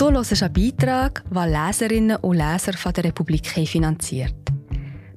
Du 0.00 0.10
hörst 0.10 0.42
einen 0.42 0.52
Beitrag, 0.54 1.22
den 1.28 1.52
Leserinnen 1.52 2.16
und 2.16 2.38
Leser 2.38 2.72
von 2.72 2.90
der 2.94 3.04
Republik 3.04 3.46
finanziert. 3.46 4.34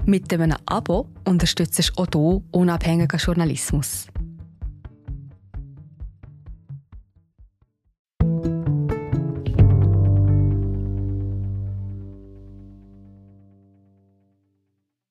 Mit 0.05 0.33
einem 0.33 0.57
Abo 0.65 1.07
unterstützt 1.25 1.79
du 1.79 2.01
auch 2.01 2.07
du 2.07 2.43
unabhängigen 2.51 3.17
Journalismus. 3.17 4.07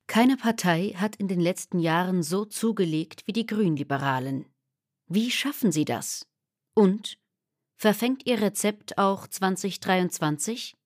Keine 0.07 0.37
Partei 0.37 0.93
hat 0.97 1.17
in 1.17 1.29
den 1.29 1.41
letzten 1.41 1.79
Jahren 1.79 2.23
so 2.23 2.45
zugelegt 2.45 3.23
wie 3.25 3.33
die 3.33 3.47
Grünliberalen. 3.47 4.45
Wie 5.09 5.31
schaffen 5.31 5.73
sie 5.73 5.87
das? 5.87 6.27
Und 6.75 7.17
verfängt 7.83 8.27
ihr 8.27 8.41
Rezept 8.41 8.97
auch 8.97 9.27
2023? 9.27 10.77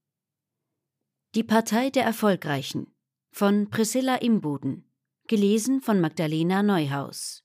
Die 1.34 1.44
Partei 1.44 1.90
der 1.90 2.04
Erfolgreichen 2.04 2.86
von 3.30 3.68
Priscilla 3.68 4.14
Imbuden, 4.14 4.90
gelesen 5.28 5.82
von 5.82 6.00
Magdalena 6.00 6.62
Neuhaus. 6.62 7.44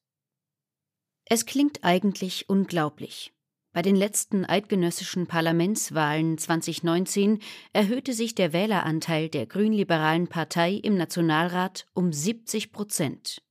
Es 1.26 1.46
klingt 1.46 1.84
eigentlich 1.84 2.48
unglaublich. 2.48 3.34
Bei 3.74 3.82
den 3.82 3.98
letzten 3.98 4.46
eidgenössischen 4.46 5.28
Parlamentswahlen 5.28 6.38
2019 6.38 7.40
erhöhte 7.74 8.14
sich 8.14 8.36
der 8.36 8.54
Wähleranteil 8.54 9.28
der 9.28 9.48
grünliberalen 9.48 10.30
Partei 10.30 10.76
im 10.76 10.96
Nationalrat 10.96 11.88
um 11.94 12.14
70 12.14 12.72
Prozent. 12.72 13.44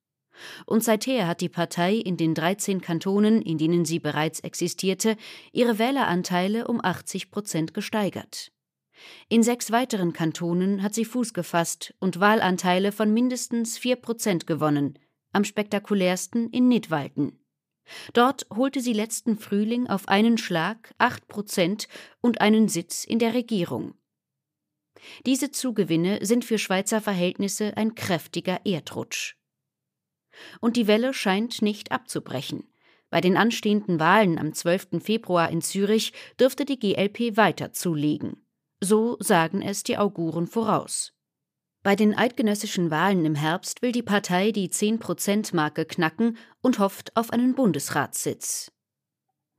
Und 0.66 0.84
seither 0.84 1.26
hat 1.26 1.40
die 1.40 1.48
Partei 1.48 1.94
in 1.94 2.16
den 2.16 2.34
13 2.34 2.80
Kantonen, 2.80 3.42
in 3.42 3.58
denen 3.58 3.84
sie 3.84 3.98
bereits 3.98 4.40
existierte, 4.40 5.16
ihre 5.52 5.78
Wähleranteile 5.78 6.68
um 6.68 6.82
80 6.82 7.30
Prozent 7.30 7.74
gesteigert. 7.74 8.52
In 9.28 9.42
sechs 9.42 9.70
weiteren 9.70 10.12
Kantonen 10.12 10.82
hat 10.82 10.94
sie 10.94 11.04
Fuß 11.04 11.32
gefasst 11.32 11.94
und 12.00 12.20
Wahlanteile 12.20 12.92
von 12.92 13.12
mindestens 13.12 13.78
4 13.78 13.96
Prozent 13.96 14.46
gewonnen, 14.46 14.98
am 15.32 15.44
spektakulärsten 15.44 16.50
in 16.50 16.68
Nidwalden. 16.68 17.38
Dort 18.12 18.46
holte 18.54 18.80
sie 18.80 18.92
letzten 18.92 19.38
Frühling 19.38 19.86
auf 19.88 20.08
einen 20.08 20.38
Schlag 20.38 20.94
8 20.98 21.28
Prozent 21.28 21.88
und 22.20 22.40
einen 22.40 22.68
Sitz 22.68 23.04
in 23.04 23.18
der 23.18 23.34
Regierung. 23.34 23.94
Diese 25.26 25.50
Zugewinne 25.50 26.24
sind 26.24 26.44
für 26.44 26.58
Schweizer 26.58 27.00
Verhältnisse 27.00 27.76
ein 27.76 27.94
kräftiger 27.94 28.60
Erdrutsch. 28.64 29.36
Und 30.60 30.76
die 30.76 30.86
Welle 30.86 31.14
scheint 31.14 31.62
nicht 31.62 31.92
abzubrechen. 31.92 32.64
Bei 33.10 33.20
den 33.20 33.36
anstehenden 33.36 33.98
Wahlen 33.98 34.38
am 34.38 34.52
12. 34.52 35.02
Februar 35.02 35.50
in 35.50 35.62
Zürich 35.62 36.12
dürfte 36.38 36.64
die 36.64 36.78
GLP 36.78 37.36
weiter 37.36 37.72
zulegen. 37.72 38.46
So 38.80 39.16
sagen 39.20 39.62
es 39.62 39.82
die 39.82 39.98
Auguren 39.98 40.46
voraus. 40.46 41.12
Bei 41.82 41.96
den 41.96 42.14
eidgenössischen 42.14 42.90
Wahlen 42.90 43.24
im 43.24 43.34
Herbst 43.34 43.82
will 43.82 43.92
die 43.92 44.02
Partei 44.02 44.52
die 44.52 44.68
10-Prozent-Marke 44.68 45.86
knacken 45.86 46.36
und 46.60 46.78
hofft 46.78 47.16
auf 47.16 47.32
einen 47.32 47.54
Bundesratssitz. 47.54 48.70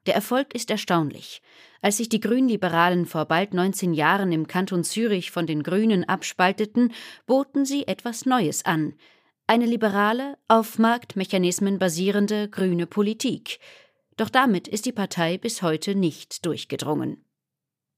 Der 0.06 0.16
Erfolg 0.16 0.54
ist 0.56 0.72
erstaunlich. 0.72 1.42
Als 1.82 1.98
sich 1.98 2.10
die 2.10 2.20
Grünliberalen 2.20 3.06
vor 3.06 3.26
bald 3.26 3.54
19 3.54 3.94
Jahren 3.94 4.32
im 4.32 4.48
Kanton 4.48 4.84
Zürich 4.84 5.32
von 5.32 5.46
den 5.46 5.64
Grünen 5.64 6.04
abspalteten, 6.08 6.94
boten 7.26 7.66
sie 7.66 7.88
etwas 7.88 8.26
Neues 8.26 8.66
an. 8.66 8.94
Eine 9.48 9.66
liberale, 9.66 10.38
auf 10.48 10.80
Marktmechanismen 10.80 11.78
basierende 11.80 12.50
grüne 12.50 12.88
Politik. 12.88 13.60
Doch 14.18 14.30
damit 14.30 14.68
ist 14.68 14.86
die 14.86 14.92
Partei 14.92 15.38
bis 15.38 15.62
heute 15.62 15.96
nicht 15.96 16.46
durchgedrungen. 16.46 17.26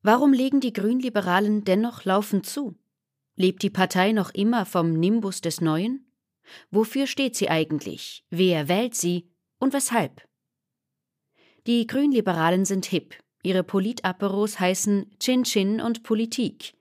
Warum 0.01 0.33
legen 0.33 0.59
die 0.59 0.73
Grünliberalen 0.73 1.63
dennoch 1.63 2.05
laufend 2.05 2.45
zu? 2.45 2.75
Lebt 3.35 3.63
die 3.63 3.69
Partei 3.69 4.11
noch 4.11 4.31
immer 4.31 4.65
vom 4.65 4.93
Nimbus 4.93 5.41
des 5.41 5.61
Neuen? 5.61 6.11
Wofür 6.71 7.07
steht 7.07 7.35
sie 7.35 7.49
eigentlich? 7.49 8.25
Wer 8.29 8.67
wählt 8.67 8.95
sie? 8.95 9.29
Und 9.59 9.73
weshalb? 9.73 10.27
Die 11.65 11.87
Grünliberalen 11.87 12.65
sind 12.65 12.85
hip. 12.85 13.15
Ihre 13.43 13.63
Politaperos 13.63 14.59
heißen 14.59 15.15
Chin 15.19 15.43
Chin 15.43 15.81
und 15.81 16.03
Politik. 16.03 16.73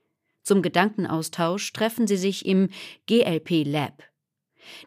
Zum 0.43 0.61
Gedankenaustausch 0.61 1.71
treffen 1.71 2.07
sie 2.07 2.17
sich 2.17 2.45
im 2.45 2.69
GLP 3.07 3.65
Lab. 3.65 4.03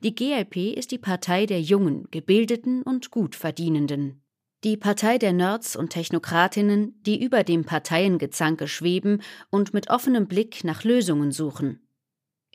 Die 0.03 0.15
GLP 0.15 0.75
ist 0.77 0.91
die 0.91 0.99
Partei 0.99 1.47
der 1.47 1.61
Jungen, 1.61 2.09
Gebildeten 2.11 2.83
und 2.83 3.11
Gutverdienenden. 3.11 4.23
Die 4.65 4.77
Partei 4.77 5.19
der 5.19 5.33
Nerds 5.33 5.77
und 5.77 5.91
Technokratinnen, 5.91 7.01
die 7.03 7.23
über 7.23 7.45
dem 7.45 7.65
Parteiengezanke 7.65 8.69
schweben 8.69 9.23
und 9.51 9.75
mit 9.75 9.91
offenem 9.91 10.27
Blick 10.27 10.65
nach 10.65 10.83
Lösungen 10.83 11.31
suchen. 11.31 11.87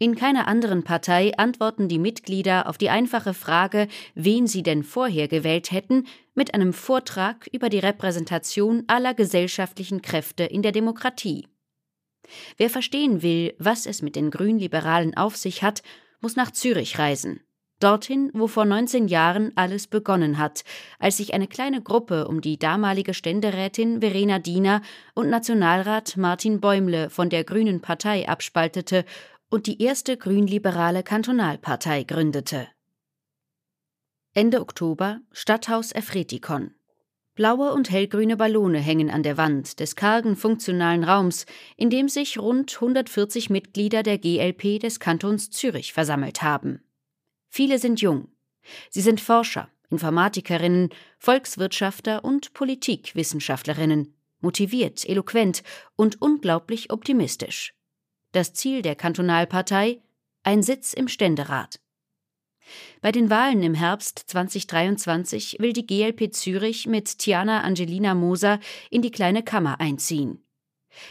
In 0.02 0.16
keiner 0.16 0.48
anderen 0.48 0.84
Partei 0.84 1.32
antworten 1.38 1.88
die 1.88 2.00
Mitglieder 2.00 2.68
auf 2.68 2.80
die 2.80 2.90
einfache 2.90 3.36
Frage, 3.36 3.88
wen 4.16 4.48
sie 4.48 4.64
denn 4.64 4.84
vorher 4.84 5.28
gewählt 5.28 5.72
hätten, 5.72 6.08
mit 6.34 6.56
einem 6.56 6.74
Vortrag 6.74 7.48
über 7.52 7.70
die 7.70 7.78
Repräsentation 7.78 8.84
aller 8.88 9.14
gesellschaftlichen 9.14 10.02
Kräfte 10.02 10.44
in 10.44 10.64
der 10.64 10.72
Demokratie. 10.72 11.48
Wer 12.58 12.72
verstehen 12.72 13.22
will, 13.22 13.54
was 13.60 13.86
es 13.86 14.02
mit 14.02 14.16
den 14.16 14.32
Grünliberalen 14.32 15.16
auf 15.16 15.38
sich 15.38 15.62
hat, 15.62 15.84
muss 16.22 16.36
nach 16.36 16.52
Zürich 16.52 16.98
reisen 16.98 17.42
dorthin, 17.82 18.32
wo 18.34 18.48
vor 18.48 18.66
19 18.66 19.08
Jahren 19.08 19.52
alles 19.56 19.88
begonnen 19.88 20.38
hat, 20.38 20.64
als 21.00 21.18
sich 21.18 21.34
eine 21.34 21.48
kleine 21.48 21.82
Gruppe 21.82 22.28
um 22.28 22.42
die 22.42 22.58
damalige 22.58 23.14
Ständerätin 23.14 24.02
Verena 24.02 24.40
Diener 24.40 24.82
und 25.14 25.30
Nationalrat 25.30 26.18
Martin 26.18 26.62
Bäumle 26.62 27.10
von 27.10 27.30
der 27.30 27.44
Grünen 27.44 27.82
Partei 27.82 28.28
abspaltete 28.28 29.06
und 29.50 29.68
die 29.68 29.82
erste 29.82 30.18
grünliberale 30.18 31.04
Kantonalpartei 31.04 32.04
gründete. 32.04 32.68
Ende 34.34 34.62
Oktober 34.62 35.20
Stadthaus 35.32 35.92
Efretikon. 35.92 36.74
Blaue 37.34 37.72
und 37.72 37.90
hellgrüne 37.90 38.36
Ballone 38.36 38.80
hängen 38.80 39.10
an 39.10 39.24
der 39.24 39.38
Wand 39.38 39.80
des 39.80 39.96
kargen 39.96 40.36
funktionalen 40.36 41.04
Raums, 41.04 41.46
in 41.78 41.90
dem 41.90 42.10
sich 42.10 42.38
rund 42.38 42.76
140 42.76 43.50
Mitglieder 43.50 44.04
der 44.04 44.18
GLP 44.18 44.80
des 44.80 45.00
Kantons 45.00 45.50
Zürich 45.50 45.94
versammelt 45.94 46.42
haben. 46.42 46.84
Viele 47.48 47.80
sind 47.80 48.02
jung. 48.02 48.28
Sie 48.90 49.02
sind 49.02 49.22
Forscher, 49.22 49.70
Informatikerinnen, 49.90 50.90
Volkswirtschafter 51.20 52.24
und 52.24 52.54
Politikwissenschaftlerinnen, 52.54 54.14
motiviert, 54.42 55.08
eloquent 55.08 55.64
und 55.96 56.22
unglaublich 56.22 56.92
optimistisch. 56.92 57.74
Das 58.34 58.54
Ziel 58.54 58.82
der 58.82 58.96
Kantonalpartei 58.96 60.02
ein 60.44 60.64
Sitz 60.64 60.94
im 60.94 61.08
Ständerat. 61.08 61.80
Bei 63.02 63.12
den 63.12 63.30
Wahlen 63.30 63.64
im 63.64 63.74
Herbst 63.74 64.24
2023 64.28 65.58
will 65.60 65.74
die 65.74 65.86
GLP 65.86 66.34
Zürich 66.34 66.88
mit 66.88 67.18
Tiana 67.18 67.62
Angelina 67.62 68.14
Moser 68.14 68.60
in 68.90 69.02
die 69.02 69.12
kleine 69.12 69.44
Kammer 69.44 69.80
einziehen. 69.80 70.44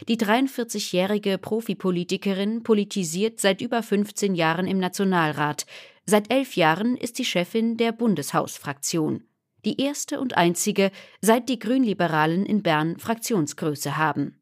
Die 0.07 0.17
43-jährige 0.17 1.39
Profipolitikerin 1.39 2.61
politisiert 2.61 3.39
seit 3.39 3.61
über 3.61 3.81
15 3.81 4.35
Jahren 4.35 4.67
im 4.67 4.77
Nationalrat, 4.77 5.65
Seit 6.05 6.31
elf 6.31 6.55
Jahren 6.55 6.97
ist 6.97 7.15
sie 7.15 7.25
Chefin 7.25 7.77
der 7.77 7.91
Bundeshausfraktion, 7.91 9.23
die 9.63 9.79
erste 9.79 10.19
und 10.19 10.35
einzige, 10.35 10.91
seit 11.21 11.47
die 11.47 11.59
Grünliberalen 11.59 12.45
in 12.45 12.63
Bern 12.63 12.97
Fraktionsgröße 12.97 13.97
haben. 13.97 14.41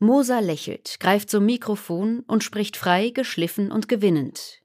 Moser 0.00 0.40
lächelt, 0.40 0.98
greift 1.00 1.28
zum 1.28 1.44
Mikrofon 1.44 2.24
und 2.26 2.42
spricht 2.42 2.76
frei, 2.76 3.10
geschliffen 3.10 3.70
und 3.70 3.88
gewinnend. 3.88 4.57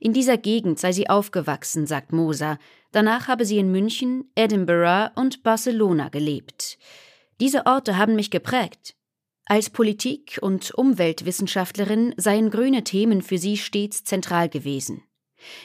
In 0.00 0.12
dieser 0.12 0.36
Gegend 0.36 0.78
sei 0.78 0.92
sie 0.92 1.08
aufgewachsen, 1.08 1.86
sagt 1.86 2.12
Moser. 2.12 2.58
Danach 2.92 3.28
habe 3.28 3.44
sie 3.44 3.58
in 3.58 3.70
München, 3.70 4.30
Edinburgh 4.34 5.10
und 5.14 5.42
Barcelona 5.42 6.08
gelebt. 6.08 6.78
Diese 7.40 7.66
Orte 7.66 7.96
haben 7.96 8.16
mich 8.16 8.30
geprägt. 8.30 8.94
Als 9.46 9.70
Politik- 9.70 10.38
und 10.42 10.72
Umweltwissenschaftlerin 10.72 12.14
seien 12.16 12.50
grüne 12.50 12.84
Themen 12.84 13.22
für 13.22 13.38
sie 13.38 13.56
stets 13.56 14.04
zentral 14.04 14.48
gewesen. 14.48 15.02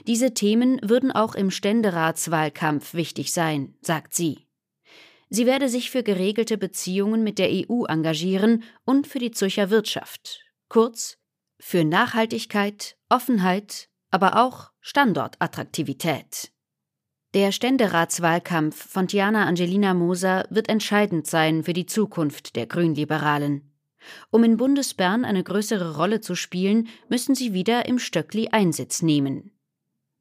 Diese 0.07 0.33
Themen 0.33 0.79
würden 0.81 1.11
auch 1.11 1.35
im 1.35 1.51
Ständeratswahlkampf 1.51 2.93
wichtig 2.93 3.33
sein, 3.33 3.75
sagt 3.81 4.13
sie. 4.13 4.47
Sie 5.29 5.45
werde 5.45 5.69
sich 5.69 5.91
für 5.91 6.03
geregelte 6.03 6.57
Beziehungen 6.57 7.23
mit 7.23 7.39
der 7.39 7.49
EU 7.51 7.85
engagieren 7.85 8.63
und 8.85 9.05
für 9.07 9.19
die 9.19 9.31
Zürcher 9.31 9.69
Wirtschaft. 9.69 10.41
Kurz, 10.69 11.17
für 11.59 11.83
Nachhaltigkeit, 11.83 12.97
Offenheit, 13.09 13.89
aber 14.15 14.41
auch 14.41 14.71
Standortattraktivität. 14.79 16.49
Der 17.33 17.51
Ständeratswahlkampf 17.51 18.89
von 18.89 19.09
Tiana 19.09 19.45
Angelina 19.45 19.93
Moser 19.93 20.45
wird 20.49 20.69
entscheidend 20.69 21.27
sein 21.27 21.65
für 21.65 21.73
die 21.73 21.85
Zukunft 21.85 22.55
der 22.55 22.65
Grünliberalen. 22.65 23.73
Um 24.31 24.45
in 24.45 24.55
Bundesbern 24.55 25.25
eine 25.25 25.43
größere 25.43 25.97
Rolle 25.97 26.21
zu 26.21 26.33
spielen, 26.35 26.87
müssen 27.09 27.35
sie 27.35 27.51
wieder 27.51 27.87
im 27.87 27.99
Stöckli 27.99 28.47
Einsitz 28.53 29.01
nehmen. 29.01 29.51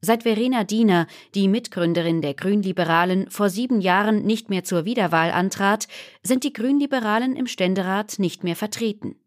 Seit 0.00 0.24
Verena 0.24 0.64
Diener, 0.64 1.06
die 1.36 1.46
Mitgründerin 1.46 2.20
der 2.20 2.34
Grünliberalen, 2.34 3.30
vor 3.30 3.48
sieben 3.48 3.80
Jahren 3.80 4.24
nicht 4.24 4.50
mehr 4.50 4.64
zur 4.64 4.86
Wiederwahl 4.86 5.30
antrat, 5.30 5.86
sind 6.24 6.42
die 6.42 6.52
Grünliberalen 6.52 7.36
im 7.36 7.46
Ständerat 7.46 8.18
nicht 8.18 8.42
mehr 8.42 8.56
vertreten. 8.56 9.20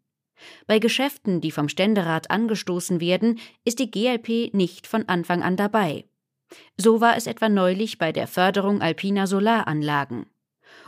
Bei 0.66 0.78
Geschäften, 0.78 1.40
die 1.40 1.50
vom 1.50 1.68
Ständerat 1.68 2.30
angestoßen 2.30 3.00
werden, 3.00 3.38
ist 3.64 3.78
die 3.78 3.90
GLP 3.90 4.54
nicht 4.54 4.86
von 4.86 5.08
Anfang 5.08 5.42
an 5.42 5.56
dabei. 5.56 6.04
So 6.76 7.00
war 7.00 7.16
es 7.16 7.26
etwa 7.26 7.48
neulich 7.48 7.98
bei 7.98 8.12
der 8.12 8.26
Förderung 8.26 8.80
alpiner 8.80 9.26
Solaranlagen. 9.26 10.26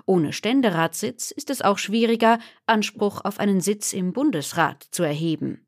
Ohne 0.07 0.33
Ständeratssitz 0.33 1.31
ist 1.31 1.51
es 1.51 1.63
auch 1.63 1.79
schwieriger, 1.79 2.39
Anspruch 2.67 3.25
auf 3.25 3.39
einen 3.39 3.61
Sitz 3.61 3.93
im 3.93 4.13
Bundesrat 4.13 4.87
zu 4.91 5.03
erheben. 5.03 5.67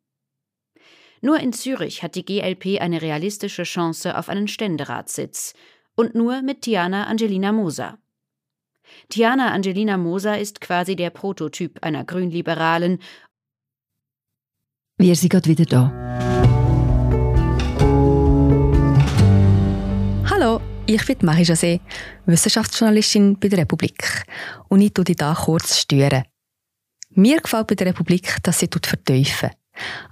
Nur 1.21 1.39
in 1.39 1.53
Zürich 1.53 2.03
hat 2.03 2.17
die 2.17 2.25
GLP 2.25 2.81
eine 2.81 3.01
realistische 3.01 3.63
Chance 3.63 4.19
auf 4.19 4.29
einen 4.29 4.49
Ständeratssitz 4.49 5.55
und 5.95 6.15
nur 6.15 6.43
mit 6.43 6.63
Tiana 6.63 7.07
Angelina 7.07 7.53
Moser. 7.53 7.99
Tiana 9.09 9.53
Angelina 9.53 9.97
Moser 9.97 10.39
ist 10.39 10.61
quasi 10.61 10.97
der 10.97 11.11
Prototyp 11.11 11.79
einer 11.83 12.05
Grünliberalen. 12.05 12.99
Wir 14.99 15.17
sind 15.17 15.31
gerade 15.31 15.49
wieder 15.49 15.65
da. 15.65 15.93
Hallo, 20.31 20.61
ich 20.87 21.05
bin 21.07 21.19
Marie 21.23 21.45
José, 21.45 21.81
Wissenschaftsjournalistin 22.27 23.39
bei 23.39 23.49
der 23.49 23.61
Republik. 23.61 24.25
Und 24.69 24.81
ich 24.81 24.93
tue 24.93 25.05
dich 25.05 25.17
hier 25.19 25.37
kurz 25.45 25.79
stören. 25.79 26.25
Mir 27.11 27.41
gefällt 27.41 27.67
bei 27.67 27.75
der 27.75 27.89
Republik, 27.89 28.37
dass 28.43 28.61
sie 28.61 28.69
vertiefen 28.83 29.51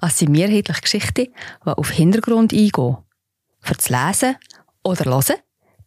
es 0.01 0.19
sind 0.19 0.33
mehrheitlich 0.33 0.81
Geschichten, 0.81 1.27
die 1.65 1.71
auf 1.71 1.91
Hintergrund 1.91 2.53
eingehen. 2.53 2.97
Für 3.61 3.75
das 3.75 3.89
Lesen 3.91 4.37
oder 4.83 5.05
Hören, 5.05 5.37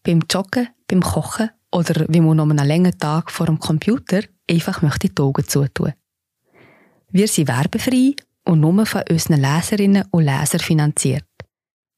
beim 0.03 0.21
Joggen, 0.29 0.69
beim 0.87 1.01
Kochen 1.01 1.49
oder 1.71 2.05
wie 2.07 2.21
man 2.21 2.37
noch 2.37 2.49
einen 2.49 2.67
langen 2.67 2.97
Tag 2.97 3.31
vor 3.31 3.47
dem 3.47 3.59
Computer 3.59 4.21
einfach 4.49 4.81
möchte 4.81 5.09
die 5.09 5.21
Augen 5.21 5.47
zutun. 5.47 5.93
Wir 7.09 7.27
sind 7.27 7.47
werbefrei 7.47 8.15
und 8.45 8.59
nur 8.59 8.85
von 8.85 9.03
unseren 9.09 9.41
Leserinnen 9.41 10.05
und 10.11 10.23
Lesern 10.23 10.59
finanziert. 10.59 11.25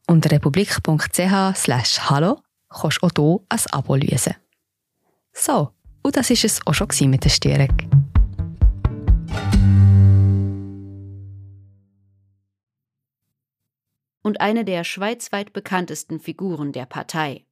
Unter 0.08 0.32
republik.ch 0.32 1.56
slash 1.56 2.00
hallo 2.10 2.42
kannst 2.70 3.00
du 3.02 3.08
auch 3.08 3.12
hier 3.16 3.40
ein 3.50 3.60
Abo 3.72 3.96
lösen. 3.96 4.36
So, 5.34 5.72
und 6.04 6.16
das 6.16 6.30
war 6.30 6.38
es 6.44 6.68
auch 6.68 6.74
schon 6.74 7.10
mit 7.10 7.24
der 7.24 7.30
Störung. 7.30 8.06
und 14.26 14.42
eine 14.42 14.66
der 14.66 14.84
schweizweit 14.84 15.54
bekanntesten 15.54 16.20
Figuren 16.20 16.72
der 16.72 16.88
Partei. 16.88 17.46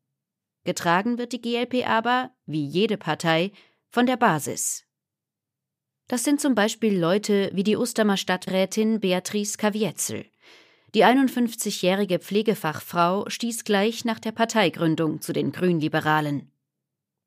Getragen 0.64 1.20
wird 1.20 1.32
die 1.32 1.40
GLP 1.40 1.88
aber, 1.88 2.32
wie 2.48 2.66
jede 2.66 2.98
Partei, 2.98 3.52
von 3.92 4.08
der 4.08 4.18
Basis. 4.18 4.84
Das 6.14 6.24
sind 6.24 6.40
zum 6.40 6.54
Beispiel 6.54 6.96
Leute 6.96 7.50
wie 7.56 7.64
die 7.64 7.76
Ustermer 7.76 8.18
Stadträtin 8.18 9.00
Beatrice 9.00 9.58
Kavietzel. 9.58 10.26
Die 10.94 11.04
51-jährige 11.04 12.20
Pflegefachfrau 12.20 13.28
stieß 13.28 13.64
gleich 13.64 14.06
nach 14.06 14.20
der 14.20 14.32
Parteigründung 14.32 15.22
zu 15.22 15.34
den 15.34 15.52
Grünliberalen. 15.52 16.52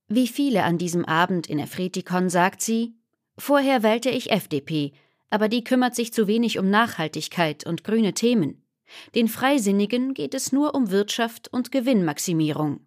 Wie 0.07 0.29
viele 0.29 0.63
an 0.63 0.79
diesem 0.79 1.05
Abend 1.05 1.49
in 1.49 1.59
Efretikon 1.59 2.31
sagt 2.31 2.63
sie, 2.63 2.95
vorher 3.37 3.83
wählte 3.83 4.11
ich 4.11 4.31
FDP, 4.31 4.93
aber 5.31 5.49
die 5.49 5.65
kümmert 5.65 5.97
sich 5.97 6.13
zu 6.13 6.29
wenig 6.29 6.57
um 6.61 6.71
Nachhaltigkeit 6.71 7.67
und 7.67 7.83
grüne 7.83 8.15
Themen. 8.15 8.63
Den 9.17 9.27
Freisinnigen 9.27 10.15
geht 10.15 10.33
es 10.33 10.53
nur 10.53 10.77
um 10.77 10.93
Wirtschaft 10.93 11.53
und 11.53 11.73
Gewinnmaximierung. 11.73 12.86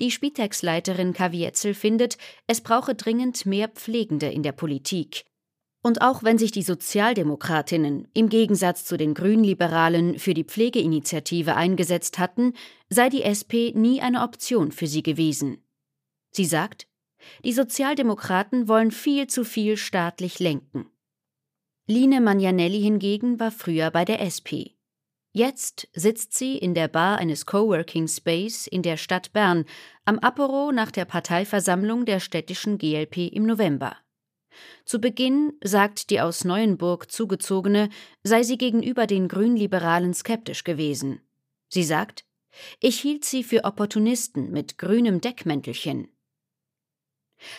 Die 0.00 0.10
Spitex-Leiterin 0.10 1.12
Kavietzel 1.12 1.74
findet, 1.74 2.18
es 2.46 2.60
brauche 2.60 2.94
dringend 2.94 3.46
mehr 3.46 3.68
Pflegende 3.68 4.26
in 4.26 4.42
der 4.42 4.52
Politik. 4.52 5.24
Und 5.82 6.00
auch 6.00 6.22
wenn 6.22 6.38
sich 6.38 6.50
die 6.50 6.62
Sozialdemokratinnen 6.62 8.08
im 8.14 8.30
Gegensatz 8.30 8.86
zu 8.86 8.96
den 8.96 9.12
Grünliberalen 9.12 10.18
für 10.18 10.32
die 10.32 10.44
Pflegeinitiative 10.44 11.56
eingesetzt 11.56 12.18
hatten, 12.18 12.54
sei 12.88 13.10
die 13.10 13.22
SP 13.22 13.76
nie 13.76 14.00
eine 14.00 14.22
Option 14.22 14.72
für 14.72 14.86
sie 14.86 15.02
gewesen. 15.02 15.62
Sie 16.30 16.46
sagt, 16.46 16.88
die 17.44 17.52
Sozialdemokraten 17.52 18.66
wollen 18.66 18.90
viel 18.90 19.26
zu 19.26 19.44
viel 19.44 19.76
staatlich 19.76 20.38
lenken. 20.38 20.86
Line 21.86 22.22
Magnanelli 22.22 22.80
hingegen 22.80 23.38
war 23.38 23.50
früher 23.50 23.90
bei 23.90 24.06
der 24.06 24.22
SP. 24.24 24.72
Jetzt 25.36 25.88
sitzt 25.92 26.32
sie 26.34 26.56
in 26.56 26.74
der 26.74 26.86
Bar 26.86 27.18
eines 27.18 27.44
Coworking 27.44 28.06
Space 28.06 28.68
in 28.68 28.82
der 28.82 28.96
Stadt 28.96 29.32
Bern 29.32 29.64
am 30.04 30.20
Apero 30.20 30.70
nach 30.70 30.92
der 30.92 31.06
Parteiversammlung 31.06 32.04
der 32.04 32.20
städtischen 32.20 32.78
GLP 32.78 33.32
im 33.32 33.44
November. 33.44 33.96
Zu 34.84 35.00
Beginn, 35.00 35.54
sagt 35.60 36.10
die 36.10 36.20
aus 36.20 36.44
Neuenburg 36.44 37.10
zugezogene, 37.10 37.88
sei 38.22 38.44
sie 38.44 38.56
gegenüber 38.56 39.08
den 39.08 39.26
Grünliberalen 39.26 40.14
skeptisch 40.14 40.62
gewesen. 40.62 41.20
Sie 41.68 41.82
sagt, 41.82 42.24
ich 42.78 43.00
hielt 43.00 43.24
sie 43.24 43.42
für 43.42 43.64
Opportunisten 43.64 44.52
mit 44.52 44.78
grünem 44.78 45.20
Deckmäntelchen. 45.20 46.13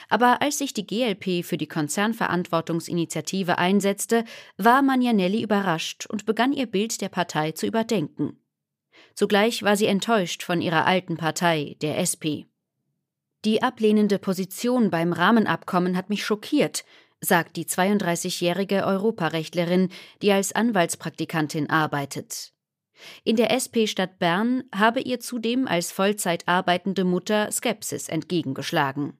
Aber 0.09 0.41
als 0.41 0.57
sich 0.57 0.73
die 0.73 0.85
GLP 0.85 1.45
für 1.45 1.57
die 1.57 1.67
Konzernverantwortungsinitiative 1.67 3.57
einsetzte, 3.57 4.23
war 4.57 4.81
Magnanelli 4.81 5.41
überrascht 5.41 6.05
und 6.05 6.25
begann 6.25 6.53
ihr 6.53 6.67
Bild 6.67 7.01
der 7.01 7.09
Partei 7.09 7.51
zu 7.51 7.65
überdenken. 7.65 8.37
Zugleich 9.13 9.63
war 9.63 9.77
sie 9.77 9.85
enttäuscht 9.85 10.43
von 10.43 10.61
ihrer 10.61 10.85
alten 10.85 11.17
Partei, 11.17 11.77
der 11.81 11.97
SP. 11.99 12.47
Die 13.45 13.61
ablehnende 13.61 14.17
Position 14.17 14.89
beim 14.89 15.13
Rahmenabkommen 15.13 15.95
hat 15.95 16.09
mich 16.09 16.25
schockiert, 16.25 16.83
sagt 17.21 17.55
die 17.55 17.65
32-jährige 17.65 18.85
Europarechtlerin, 18.85 19.89
die 20.21 20.31
als 20.31 20.51
Anwaltspraktikantin 20.53 21.69
arbeitet. 21.69 22.53
In 23.23 23.35
der 23.35 23.51
SP 23.51 23.87
Stadt 23.87 24.19
Bern 24.19 24.63
habe 24.73 25.01
ihr 25.01 25.19
zudem 25.19 25.67
als 25.67 25.91
Vollzeit 25.91 26.47
arbeitende 26.47 27.03
Mutter 27.03 27.51
Skepsis 27.51 28.09
entgegengeschlagen. 28.09 29.17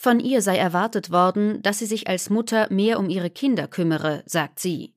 Von 0.00 0.20
ihr 0.20 0.42
sei 0.42 0.56
erwartet 0.56 1.10
worden, 1.10 1.60
dass 1.62 1.80
sie 1.80 1.86
sich 1.86 2.06
als 2.06 2.30
Mutter 2.30 2.72
mehr 2.72 3.00
um 3.00 3.10
ihre 3.10 3.30
Kinder 3.30 3.66
kümmere, 3.66 4.22
sagt 4.26 4.60
sie. 4.60 4.94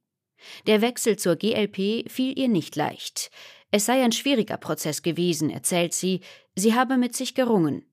Der 0.67 0.83
Wechsel 0.83 1.17
zur 1.17 1.37
GLP 1.37 2.07
fiel 2.07 2.37
ihr 2.37 2.47
nicht 2.47 2.75
leicht. 2.75 3.31
Es 3.71 3.87
sei 3.87 4.03
ein 4.03 4.11
schwieriger 4.11 4.57
Prozess 4.57 5.01
gewesen, 5.01 5.49
erzählt 5.49 5.95
sie, 5.95 6.21
sie 6.55 6.75
habe 6.75 6.97
mit 6.97 7.15
sich 7.15 7.33
gerungen. 7.33 7.83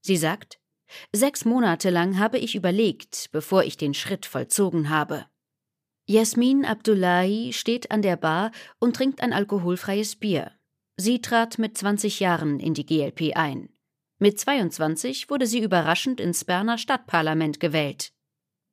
Sie 0.00 0.16
sagt, 0.16 0.60
sechs 1.12 1.44
Monate 1.44 1.90
lang 1.90 2.20
habe 2.20 2.38
ich 2.38 2.54
überlegt, 2.54 3.30
bevor 3.32 3.64
ich 3.64 3.76
den 3.76 3.92
Schritt 3.92 4.24
vollzogen 4.24 4.90
habe. 4.90 5.26
Jasmin 6.06 6.64
Abdullahi 6.64 7.52
steht 7.52 7.90
an 7.90 8.00
der 8.00 8.16
Bar 8.16 8.52
und 8.78 8.94
trinkt 8.94 9.22
ein 9.22 9.32
alkoholfreies 9.32 10.14
Bier. 10.14 10.52
Sie 10.96 11.20
trat 11.20 11.58
mit 11.58 11.76
20 11.76 12.20
Jahren 12.20 12.60
in 12.60 12.74
die 12.74 12.86
GLP 12.86 13.34
ein. 13.34 13.73
Mit 14.18 14.38
22 14.38 15.28
wurde 15.28 15.46
sie 15.46 15.60
überraschend 15.60 16.20
ins 16.20 16.44
Berner 16.44 16.78
Stadtparlament 16.78 17.60
gewählt. 17.60 18.12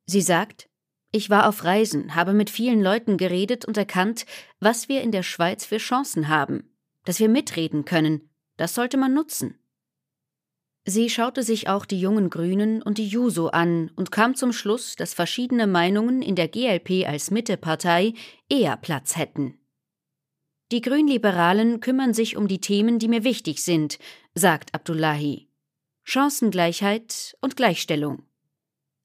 Sie 0.05 0.21
sagt, 0.21 0.69
ich 1.11 1.29
war 1.29 1.47
auf 1.47 1.63
Reisen, 1.63 2.15
habe 2.15 2.33
mit 2.33 2.49
vielen 2.49 2.81
Leuten 2.81 3.17
geredet 3.17 3.65
und 3.65 3.77
erkannt, 3.77 4.25
was 4.59 4.87
wir 4.87 5.01
in 5.01 5.11
der 5.11 5.23
Schweiz 5.23 5.65
für 5.65 5.77
Chancen 5.77 6.29
haben, 6.29 6.73
dass 7.05 7.19
wir 7.19 7.27
mitreden 7.27 7.85
können, 7.85 8.29
das 8.57 8.75
sollte 8.75 8.97
man 8.97 9.13
nutzen. 9.13 9.57
Sie 10.83 11.09
schaute 11.09 11.43
sich 11.43 11.67
auch 11.67 11.85
die 11.85 11.99
jungen 11.99 12.29
Grünen 12.29 12.81
und 12.81 12.97
die 12.97 13.07
Juso 13.07 13.47
an 13.47 13.91
und 13.95 14.11
kam 14.11 14.35
zum 14.35 14.51
Schluss, 14.51 14.95
dass 14.95 15.13
verschiedene 15.13 15.67
Meinungen 15.67 16.21
in 16.21 16.35
der 16.35 16.47
GLP 16.47 17.07
als 17.07 17.29
Mittepartei 17.29 18.13
eher 18.49 18.77
Platz 18.77 19.15
hätten. 19.15 19.60
Die 20.71 20.79
Grünliberalen 20.79 21.81
kümmern 21.81 22.13
sich 22.13 22.37
um 22.37 22.47
die 22.47 22.61
Themen, 22.61 22.97
die 22.97 23.09
mir 23.09 23.25
wichtig 23.25 23.61
sind, 23.61 23.99
sagt 24.35 24.73
Abdullahi. 24.73 25.49
Chancengleichheit 26.03 27.35
und 27.41 27.57
Gleichstellung. 27.57 28.23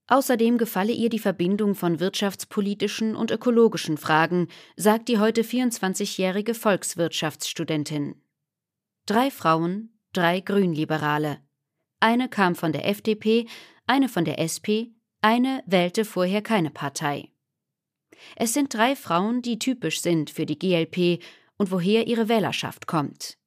Außerdem 0.07 0.59
gefalle 0.59 0.93
ihr 0.93 1.09
die 1.09 1.19
Verbindung 1.19 1.75
von 1.75 1.99
wirtschaftspolitischen 1.99 3.17
und 3.17 3.33
ökologischen 3.33 3.99
Fragen, 3.99 4.47
sagt 4.77 5.09
die 5.09 5.19
heute 5.19 5.43
24-jährige 5.43 6.55
Volkswirtschaftsstudentin. 6.55 8.15
Drei 9.07 9.33
Frauen, 9.33 9.99
drei 10.13 10.39
Grünliberale. 10.39 11.39
Eine 11.99 12.29
kam 12.29 12.55
von 12.55 12.73
der 12.73 12.87
FDP, 12.89 13.47
eine 13.89 14.09
von 14.09 14.25
der 14.25 14.39
SP, 14.39 14.95
eine 15.21 15.65
wählte 15.67 16.05
vorher 16.05 16.43
keine 16.43 16.71
Partei. 16.71 17.33
Es 18.37 18.53
sind 18.53 18.73
drei 18.73 18.95
Frauen, 18.95 19.43
die 19.43 19.59
typisch 19.59 20.01
sind 20.01 20.31
für 20.31 20.47
die 20.47 20.59
GLP 20.59 21.21
und 21.59 21.71
woher 21.71 22.07
ihre 22.07 22.29
Wählerschaft 22.29 22.87
kommt. 22.87 23.39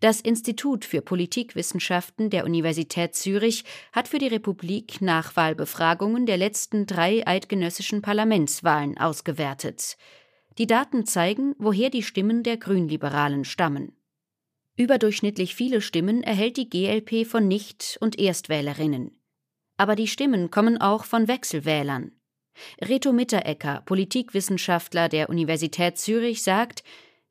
Das 0.00 0.20
Institut 0.20 0.84
für 0.84 1.02
Politikwissenschaften 1.02 2.30
der 2.30 2.44
Universität 2.44 3.14
Zürich 3.14 3.64
hat 3.92 4.08
für 4.08 4.18
die 4.18 4.28
Republik 4.28 5.00
Nachwahlbefragungen 5.00 6.26
der 6.26 6.36
letzten 6.36 6.86
drei 6.86 7.26
eidgenössischen 7.26 8.02
Parlamentswahlen 8.02 8.98
ausgewertet. 8.98 9.96
Die 10.58 10.66
Daten 10.66 11.06
zeigen, 11.06 11.54
woher 11.58 11.90
die 11.90 12.04
Stimmen 12.04 12.44
der 12.44 12.56
Grünliberalen 12.56 13.44
stammen. 13.44 13.96
Überdurchschnittlich 14.76 15.54
viele 15.54 15.80
Stimmen 15.80 16.22
erhält 16.22 16.56
die 16.56 16.68
GLP 16.68 17.26
von 17.26 17.46
Nicht- 17.46 17.98
und 18.00 18.18
Erstwählerinnen. 18.18 19.20
Aber 19.76 19.96
die 19.96 20.08
Stimmen 20.08 20.50
kommen 20.50 20.80
auch 20.80 21.04
von 21.04 21.26
Wechselwählern. 21.28 22.12
Reto 22.80 23.12
Mitterecker, 23.12 23.82
Politikwissenschaftler 23.84 25.08
der 25.08 25.28
Universität 25.28 25.98
Zürich, 25.98 26.42
sagt, 26.42 26.84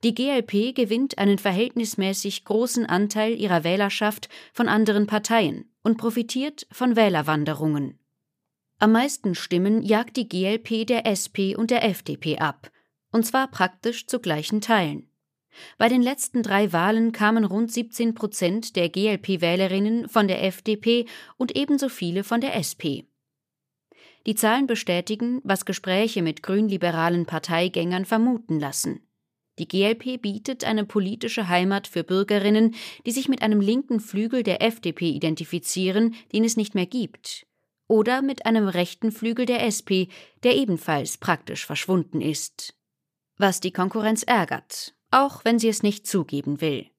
die 0.04 0.14
GLP 0.14 0.76
gewinnt 0.76 1.18
einen 1.18 1.38
verhältnismäßig 1.38 2.44
großen 2.44 2.86
Anteil 2.86 3.40
ihrer 3.40 3.64
Wählerschaft 3.64 4.28
von 4.52 4.68
anderen 4.68 5.08
Parteien 5.08 5.72
und 5.82 5.98
profitiert 5.98 6.68
von 6.72 6.96
Wählerwanderungen. 6.96 8.00
Am 8.80 8.92
meisten 8.92 9.34
Stimmen 9.34 9.82
jagt 9.82 10.18
die 10.18 10.28
GLP 10.28 10.86
der 10.86 11.06
SP 11.08 11.56
und 11.56 11.72
der 11.72 11.86
FDP 11.86 12.40
ab, 12.40 12.70
und 13.12 13.26
zwar 13.26 13.48
praktisch 13.50 14.08
zu 14.08 14.20
gleichen 14.20 14.60
Teilen. 14.60 15.08
Bei 15.78 15.88
den 15.88 16.02
letzten 16.02 16.44
drei 16.44 16.74
Wahlen 16.74 17.12
kamen 17.12 17.46
rund 17.46 17.72
17 17.72 18.16
Prozent 18.16 18.76
der 18.76 18.90
GLP-Wählerinnen 18.90 20.10
von 20.10 20.28
der 20.28 20.44
FDP 20.44 21.06
und 21.38 21.56
ebenso 21.56 21.88
viele 21.90 22.24
von 22.24 22.42
der 22.42 22.56
SP. 22.58 23.06
Die 24.26 24.36
Zahlen 24.36 24.68
bestätigen, 24.68 25.42
was 25.44 25.66
Gespräche 25.66 26.22
mit 26.22 26.44
grünliberalen 26.44 27.26
Parteigängern 27.26 28.06
vermuten 28.06 28.60
lassen. 28.60 29.02
Die 29.60 29.68
GLP 29.68 30.22
bietet 30.22 30.64
eine 30.64 30.86
politische 30.86 31.48
Heimat 31.48 31.88
für 31.88 32.04
Bürgerinnen, 32.04 32.74
die 33.06 33.12
sich 33.12 33.28
mit 33.28 33.42
einem 33.42 33.60
linken 33.60 34.00
Flügel 34.00 34.42
der 34.42 34.64
FDP 34.64 35.10
identifizieren, 35.10 36.16
den 36.32 36.44
es 36.44 36.58
nicht 36.58 36.74
mehr 36.74 36.88
gibt, 36.88 37.46
oder 37.88 38.22
mit 38.22 38.46
einem 38.46 38.68
rechten 38.68 39.12
Flügel 39.12 39.46
der 39.46 39.64
SP, 39.68 40.10
der 40.44 40.56
ebenfalls 40.56 41.18
praktisch 41.18 41.66
verschwunden 41.66 42.22
ist. 42.22 42.76
Was 43.38 43.60
die 43.60 43.72
Konkurrenz 43.72 44.24
ärgert, 44.24 44.96
auch 45.12 45.46
wenn 45.46 45.60
sie 45.60 45.70
es 45.70 45.84
nicht 45.84 46.08
zugeben 46.08 46.62
will. 46.62 46.90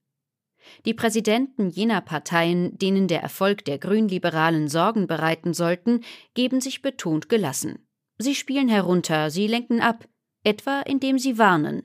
Die 0.85 0.94
Präsidenten 0.94 1.71
jener 1.71 2.00
Parteien, 2.00 2.76
denen 2.78 3.09
der 3.09 3.23
Erfolg 3.23 3.64
der 3.64 3.78
Grünliberalen 3.78 4.68
Sorgen 4.68 5.06
bereiten 5.06 5.54
sollten, 5.54 6.02
geben 6.35 6.61
sich 6.61 6.83
betont 6.83 7.28
gelassen. 7.28 7.87
Sie 8.18 8.35
spielen 8.35 8.68
herunter, 8.68 9.30
sie 9.30 9.47
lenken 9.47 9.80
ab, 9.80 10.06
etwa 10.44 10.80
indem 10.83 11.18
sie 11.18 11.38
warnen. 11.38 11.83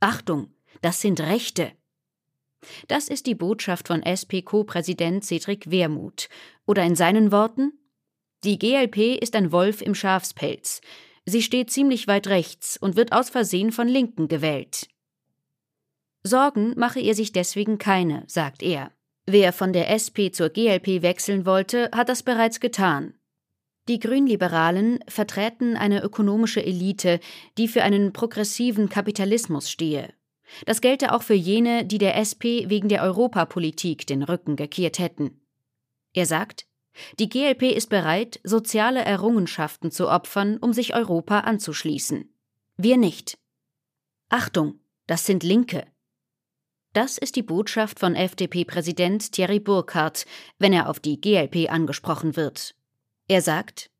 Achtung, 0.00 0.54
das 0.80 1.00
sind 1.00 1.20
Rechte. 1.20 1.72
Das 2.88 3.08
ist 3.08 3.26
die 3.26 3.34
Botschaft 3.34 3.88
von 3.88 4.02
SP-Co-Präsident 4.02 5.24
Cedric 5.24 5.70
Wermuth. 5.70 6.28
Oder 6.66 6.84
in 6.84 6.96
seinen 6.96 7.32
Worten: 7.32 7.72
Die 8.44 8.58
GLP 8.58 9.20
ist 9.20 9.34
ein 9.36 9.52
Wolf 9.52 9.82
im 9.82 9.94
Schafspelz. 9.94 10.80
Sie 11.24 11.42
steht 11.42 11.70
ziemlich 11.70 12.08
weit 12.08 12.26
rechts 12.26 12.76
und 12.76 12.96
wird 12.96 13.12
aus 13.12 13.30
Versehen 13.30 13.70
von 13.70 13.86
Linken 13.86 14.26
gewählt. 14.26 14.88
Sorgen 16.24 16.74
mache 16.76 17.00
er 17.00 17.14
sich 17.14 17.32
deswegen 17.32 17.78
keine, 17.78 18.24
sagt 18.26 18.62
er. 18.62 18.92
Wer 19.26 19.52
von 19.52 19.72
der 19.72 19.90
SP 19.90 20.30
zur 20.32 20.50
GLP 20.50 21.02
wechseln 21.02 21.46
wollte, 21.46 21.90
hat 21.92 22.08
das 22.08 22.22
bereits 22.22 22.60
getan. 22.60 23.14
Die 23.88 23.98
Grünliberalen 23.98 25.00
vertreten 25.08 25.76
eine 25.76 26.02
ökonomische 26.02 26.64
Elite, 26.64 27.18
die 27.58 27.66
für 27.66 27.82
einen 27.82 28.12
progressiven 28.12 28.88
Kapitalismus 28.88 29.70
stehe. 29.70 30.12
Das 30.66 30.80
gelte 30.80 31.12
auch 31.12 31.22
für 31.22 31.34
jene, 31.34 31.84
die 31.84 31.98
der 31.98 32.16
SP 32.18 32.68
wegen 32.68 32.88
der 32.88 33.02
Europapolitik 33.02 34.06
den 34.06 34.22
Rücken 34.22 34.54
gekehrt 34.54 34.98
hätten. 34.98 35.40
Er 36.12 36.26
sagt, 36.26 36.66
die 37.18 37.28
GLP 37.28 37.74
ist 37.74 37.88
bereit, 37.88 38.38
soziale 38.44 39.00
Errungenschaften 39.00 39.90
zu 39.90 40.08
opfern, 40.08 40.58
um 40.58 40.72
sich 40.72 40.94
Europa 40.94 41.40
anzuschließen. 41.40 42.32
Wir 42.76 42.96
nicht. 42.96 43.38
Achtung, 44.28 44.80
das 45.06 45.26
sind 45.26 45.42
Linke. 45.42 45.86
Das 46.92 47.16
ist 47.16 47.36
die 47.36 47.42
Botschaft 47.42 47.98
von 47.98 48.14
FDP-Präsident 48.14 49.32
Thierry 49.32 49.60
Burkhardt, 49.60 50.26
wenn 50.58 50.74
er 50.74 50.90
auf 50.90 51.00
die 51.00 51.20
GLP 51.20 51.70
angesprochen 51.70 52.36
wird. 52.36 52.74
Er 53.28 53.40
sagt, 53.40 53.90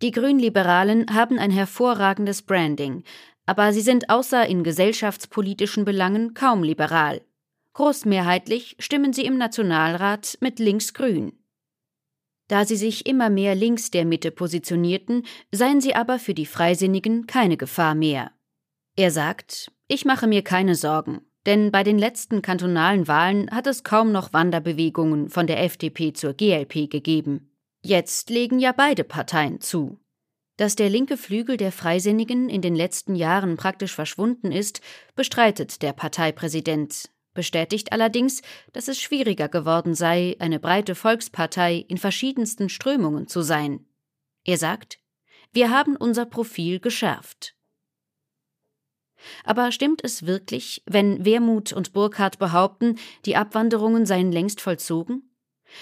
die 0.00 0.12
Grünliberalen 0.12 1.14
haben 1.14 1.38
ein 1.38 1.50
hervorragendes 1.50 2.42
Branding, 2.42 3.02
aber 3.44 3.72
sie 3.72 3.82
sind 3.82 4.08
außer 4.08 4.46
in 4.46 4.64
gesellschaftspolitischen 4.64 5.84
Belangen 5.84 6.32
kaum 6.32 6.62
liberal. 6.62 7.20
Großmehrheitlich 7.74 8.76
stimmen 8.78 9.12
sie 9.12 9.26
im 9.26 9.36
Nationalrat 9.36 10.38
mit 10.40 10.58
Linksgrün. 10.58 11.32
Da 12.48 12.64
sie 12.64 12.76
sich 12.76 13.06
immer 13.06 13.28
mehr 13.28 13.54
links 13.54 13.90
der 13.90 14.06
Mitte 14.06 14.30
positionierten, 14.30 15.26
seien 15.52 15.82
sie 15.82 15.94
aber 15.94 16.18
für 16.18 16.32
die 16.32 16.46
Freisinnigen 16.46 17.26
keine 17.26 17.58
Gefahr 17.58 17.94
mehr. 17.94 18.32
Er 18.96 19.10
sagt, 19.10 19.70
ich 19.86 20.06
mache 20.06 20.26
mir 20.26 20.42
keine 20.42 20.74
Sorgen, 20.74 21.27
denn 21.48 21.72
bei 21.72 21.82
den 21.82 21.98
letzten 21.98 22.42
kantonalen 22.42 23.08
Wahlen 23.08 23.50
hat 23.50 23.66
es 23.66 23.82
kaum 23.82 24.12
noch 24.12 24.34
Wanderbewegungen 24.34 25.30
von 25.30 25.46
der 25.46 25.62
FDP 25.64 26.12
zur 26.12 26.34
GLP 26.34 26.90
gegeben. 26.90 27.50
Jetzt 27.82 28.28
legen 28.28 28.58
ja 28.58 28.72
beide 28.72 29.02
Parteien 29.02 29.62
zu. 29.62 29.98
Dass 30.58 30.76
der 30.76 30.90
linke 30.90 31.16
Flügel 31.16 31.56
der 31.56 31.72
Freisinnigen 31.72 32.50
in 32.50 32.60
den 32.60 32.76
letzten 32.76 33.14
Jahren 33.14 33.56
praktisch 33.56 33.94
verschwunden 33.94 34.52
ist, 34.52 34.82
bestreitet 35.14 35.80
der 35.80 35.94
Parteipräsident, 35.94 37.08
bestätigt 37.32 37.92
allerdings, 37.92 38.42
dass 38.74 38.88
es 38.88 39.00
schwieriger 39.00 39.48
geworden 39.48 39.94
sei, 39.94 40.36
eine 40.40 40.60
breite 40.60 40.94
Volkspartei 40.94 41.82
in 41.88 41.96
verschiedensten 41.96 42.68
Strömungen 42.68 43.26
zu 43.26 43.40
sein. 43.40 43.86
Er 44.44 44.58
sagt, 44.58 44.98
wir 45.54 45.70
haben 45.70 45.96
unser 45.96 46.26
Profil 46.26 46.78
geschärft. 46.78 47.54
Aber 49.44 49.72
stimmt 49.72 50.02
es 50.04 50.26
wirklich, 50.26 50.82
wenn 50.86 51.24
Wermuth 51.24 51.72
und 51.72 51.92
Burkhardt 51.92 52.38
behaupten, 52.38 52.98
die 53.24 53.36
Abwanderungen 53.36 54.06
seien 54.06 54.32
längst 54.32 54.60
vollzogen? 54.60 55.28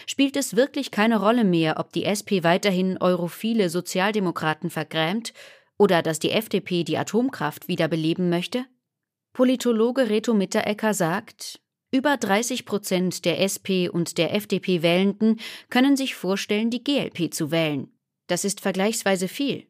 Spielt 0.07 0.37
es 0.37 0.57
wirklich 0.57 0.90
keine 0.90 1.21
Rolle 1.21 1.45
mehr, 1.45 1.78
ob 1.78 1.93
die 1.93 2.05
SP 2.11 2.43
weiterhin 2.43 2.99
europhile 2.99 3.71
Sozialdemokraten 3.71 4.71
vergrämt 4.71 5.33
oder 5.78 6.02
dass 6.02 6.19
die 6.19 6.31
FDP 6.31 6.85
die 6.85 6.99
Atomkraft 6.99 7.69
wiederbeleben 7.69 8.28
möchte? 8.28 8.64
Politologe 9.33 10.09
Reto 10.09 10.35
Mitterecker 10.35 10.95
sagt, 10.95 11.61
über 11.93 12.16
30 12.16 12.64
Prozent 12.64 13.25
der 13.25 13.40
SP 13.40 13.88
und 13.88 14.19
der 14.19 14.35
FDP-Wählenden 14.35 15.38
können 15.71 15.97
sich 15.97 16.14
vorstellen, 16.14 16.71
die 16.71 16.83
GLP 16.83 17.33
zu 17.33 17.50
wählen. 17.50 17.93
Das 18.26 18.45
ist 18.45 18.61
vergleichsweise 18.61 19.28
viel. 19.28 19.66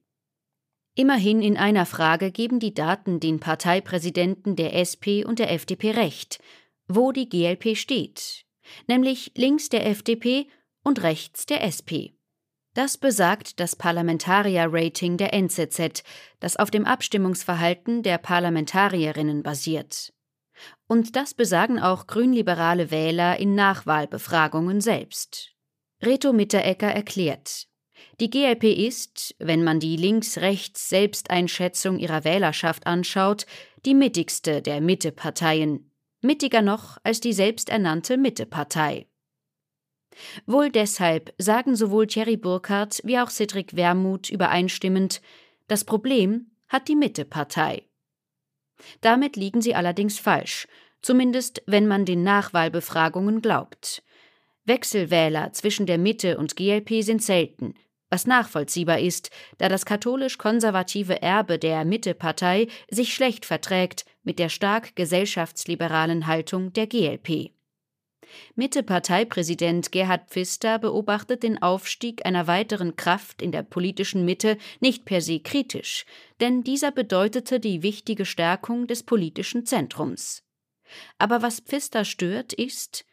Immerhin 0.98 1.42
in 1.42 1.58
einer 1.58 1.84
Frage 1.84 2.32
geben 2.32 2.58
die 2.58 2.72
Daten 2.72 3.20
den 3.20 3.38
Parteipräsidenten 3.38 4.56
der 4.56 4.74
SP 4.80 5.28
und 5.28 5.38
der 5.38 5.52
FDP 5.52 5.90
recht, 5.90 6.40
wo 6.88 7.12
die 7.12 7.28
GLP 7.28 7.76
steht, 7.76 8.46
nämlich 8.88 9.32
links 9.36 9.68
der 9.68 9.86
FDP 9.86 10.48
und 10.82 11.02
rechts 11.02 11.44
der 11.44 11.62
SP. 11.68 12.16
Das 12.72 12.96
besagt 12.96 13.60
das 13.60 13.76
Parlamentarier-Rating 13.76 15.18
der 15.18 15.34
NZZ, 15.34 16.02
das 16.40 16.56
auf 16.56 16.70
dem 16.70 16.86
Abstimmungsverhalten 16.86 18.02
der 18.02 18.16
Parlamentarierinnen 18.16 19.42
basiert. 19.42 20.14
Und 20.86 21.14
das 21.14 21.34
besagen 21.34 21.78
auch 21.78 22.06
grünliberale 22.06 22.90
Wähler 22.90 23.38
in 23.38 23.54
Nachwahlbefragungen 23.54 24.80
selbst. 24.80 25.52
Reto 26.02 26.32
Mitterecker 26.32 26.88
erklärt, 26.88 27.68
die 28.20 28.30
GLP 28.30 28.64
ist, 28.64 29.34
wenn 29.38 29.62
man 29.62 29.78
die 29.78 29.96
Links-Rechts-Selbsteinschätzung 29.96 31.98
ihrer 31.98 32.24
Wählerschaft 32.24 32.86
anschaut, 32.86 33.44
die 33.84 33.92
mittigste 33.94 34.62
der 34.62 34.80
Mitteparteien, 34.80 35.90
mittiger 36.22 36.62
noch 36.62 36.96
als 37.04 37.20
die 37.20 37.34
selbsternannte 37.34 38.16
Mittepartei. 38.16 39.06
Wohl 40.46 40.70
deshalb 40.70 41.34
sagen 41.36 41.76
sowohl 41.76 42.06
Thierry 42.06 42.38
Burkhardt 42.38 43.02
wie 43.04 43.18
auch 43.18 43.28
Cedric 43.28 43.76
Wermuth 43.76 44.30
übereinstimmend, 44.30 45.20
das 45.68 45.84
Problem 45.84 46.52
hat 46.68 46.88
die 46.88 46.96
Mittepartei. 46.96 47.82
Damit 49.02 49.36
liegen 49.36 49.60
sie 49.60 49.74
allerdings 49.74 50.18
falsch, 50.18 50.66
zumindest 51.02 51.62
wenn 51.66 51.86
man 51.86 52.06
den 52.06 52.22
Nachwahlbefragungen 52.22 53.42
glaubt. 53.42 54.02
Wechselwähler 54.64 55.52
zwischen 55.52 55.84
der 55.86 55.98
Mitte 55.98 56.38
und 56.38 56.56
GLP 56.56 57.02
sind 57.02 57.22
selten, 57.22 57.74
was 58.10 58.26
nachvollziehbar 58.26 59.00
ist, 59.00 59.30
da 59.58 59.68
das 59.68 59.84
katholisch-konservative 59.84 61.22
Erbe 61.22 61.58
der 61.58 61.84
Mittepartei 61.84 62.68
sich 62.90 63.14
schlecht 63.14 63.44
verträgt 63.44 64.04
mit 64.22 64.38
der 64.38 64.48
stark 64.48 64.94
gesellschaftsliberalen 64.96 66.26
Haltung 66.26 66.72
der 66.72 66.86
GLP. 66.86 67.50
Mitte-Parteipräsident 68.54 69.92
Gerhard 69.92 70.30
Pfister 70.30 70.78
beobachtet 70.78 71.42
den 71.42 71.62
Aufstieg 71.62 72.26
einer 72.26 72.46
weiteren 72.46 72.96
Kraft 72.96 73.40
in 73.40 73.52
der 73.52 73.62
politischen 73.62 74.24
Mitte 74.24 74.58
nicht 74.80 75.04
per 75.04 75.20
se 75.20 75.40
kritisch, 75.40 76.04
denn 76.40 76.62
dieser 76.62 76.90
bedeutete 76.90 77.60
die 77.60 77.82
wichtige 77.82 78.24
Stärkung 78.24 78.86
des 78.86 79.02
politischen 79.02 79.64
Zentrums. 79.64 80.42
Aber 81.18 81.42
was 81.42 81.60
Pfister 81.60 82.04
stört, 82.04 82.52
ist, 82.52 83.04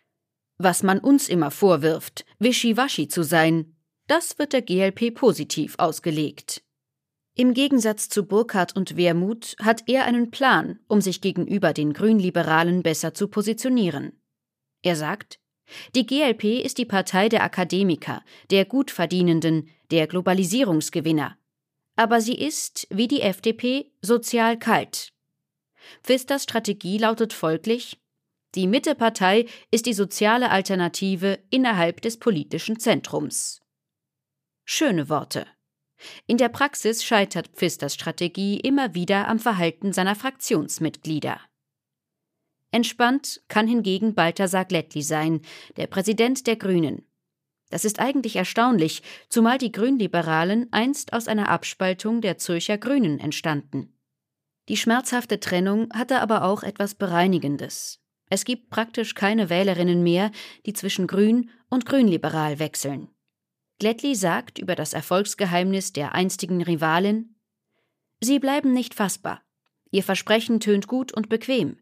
was 0.57 0.83
man 0.83 0.99
uns 0.99 1.29
immer 1.29 1.51
vorwirft, 1.51 2.25
wischiwaschi 2.39 3.07
zu 3.07 3.23
sein, 3.23 3.75
das 4.07 4.37
wird 4.39 4.53
der 4.53 4.61
GLP 4.61 5.13
positiv 5.13 5.75
ausgelegt. 5.77 6.63
Im 7.35 7.53
Gegensatz 7.55 8.09
zu 8.09 8.25
Burkhardt 8.25 8.75
und 8.75 8.95
Wermuth 8.95 9.55
hat 9.59 9.83
er 9.87 10.05
einen 10.05 10.29
Plan, 10.29 10.79
um 10.87 11.01
sich 11.01 11.19
gegenüber 11.19 11.73
den 11.73 11.93
Grünliberalen 11.93 12.83
besser 12.83 13.15
zu 13.15 13.27
positionieren. 13.27 14.21
Er 14.83 14.95
sagt, 14.95 15.39
die 15.95 16.05
GLP 16.05 16.63
ist 16.63 16.77
die 16.77 16.85
Partei 16.85 17.29
der 17.29 17.43
Akademiker, 17.43 18.23
der 18.51 18.65
Gutverdienenden, 18.65 19.69
der 19.89 20.05
Globalisierungsgewinner. 20.05 21.37
Aber 21.95 22.21
sie 22.21 22.35
ist, 22.35 22.87
wie 22.91 23.07
die 23.07 23.21
FDP, 23.21 23.91
sozial 24.01 24.57
kalt. 24.57 25.13
Pfisters 26.03 26.43
Strategie 26.43 26.97
lautet 26.97 27.33
folglich 27.33 27.99
Die 28.53 28.67
Mittepartei 28.67 29.47
ist 29.71 29.87
die 29.87 29.93
soziale 29.93 30.51
Alternative 30.51 31.39
innerhalb 31.49 32.01
des 32.01 32.17
politischen 32.17 32.79
Zentrums. 32.79 33.62
Schöne 34.65 35.09
Worte. 35.09 35.45
In 36.25 36.37
der 36.37 36.49
Praxis 36.49 37.03
scheitert 37.03 37.49
Pfisters 37.49 37.93
Strategie 37.93 38.59
immer 38.59 38.93
wieder 38.93 39.27
am 39.27 39.39
Verhalten 39.39 39.93
seiner 39.93 40.15
Fraktionsmitglieder. 40.15 41.39
Entspannt 42.71 43.41
kann 43.49 43.67
hingegen 43.67 44.15
Balthasar 44.15 44.65
Glättli 44.65 45.01
sein, 45.01 45.41
der 45.77 45.87
Präsident 45.87 46.47
der 46.47 46.55
Grünen. 46.55 47.05
Das 47.69 47.85
ist 47.85 47.99
eigentlich 47.99 48.35
erstaunlich, 48.35 49.03
zumal 49.29 49.57
die 49.57 49.71
Grünliberalen 49.71 50.71
einst 50.71 51.13
aus 51.13 51.27
einer 51.27 51.49
Abspaltung 51.49 52.21
der 52.21 52.37
Zürcher 52.37 52.77
Grünen 52.77 53.19
entstanden. 53.19 53.93
Die 54.69 54.77
schmerzhafte 54.77 55.39
Trennung 55.39 55.89
hatte 55.93 56.21
aber 56.21 56.45
auch 56.45 56.63
etwas 56.63 56.95
Bereinigendes. 56.95 57.99
Es 58.29 58.45
gibt 58.45 58.69
praktisch 58.69 59.13
keine 59.13 59.49
Wählerinnen 59.49 60.01
mehr, 60.01 60.31
die 60.65 60.73
zwischen 60.73 61.05
Grün 61.05 61.49
und 61.69 61.85
Grünliberal 61.85 62.59
wechseln. 62.59 63.12
Glättli 63.83 64.15
sagt 64.15 64.59
über 64.59 64.75
das 64.75 64.93
Erfolgsgeheimnis 64.93 65.91
der 65.91 66.15
einstigen 66.15 66.61
Rivalin 66.61 67.35
Sie 68.21 68.39
bleiben 68.39 68.71
nicht 68.71 68.93
fassbar. 68.93 69.41
Ihr 69.91 70.03
Versprechen 70.03 70.61
tönt 70.61 70.87
gut 70.87 71.11
und 71.11 71.27
bequem. 71.27 71.75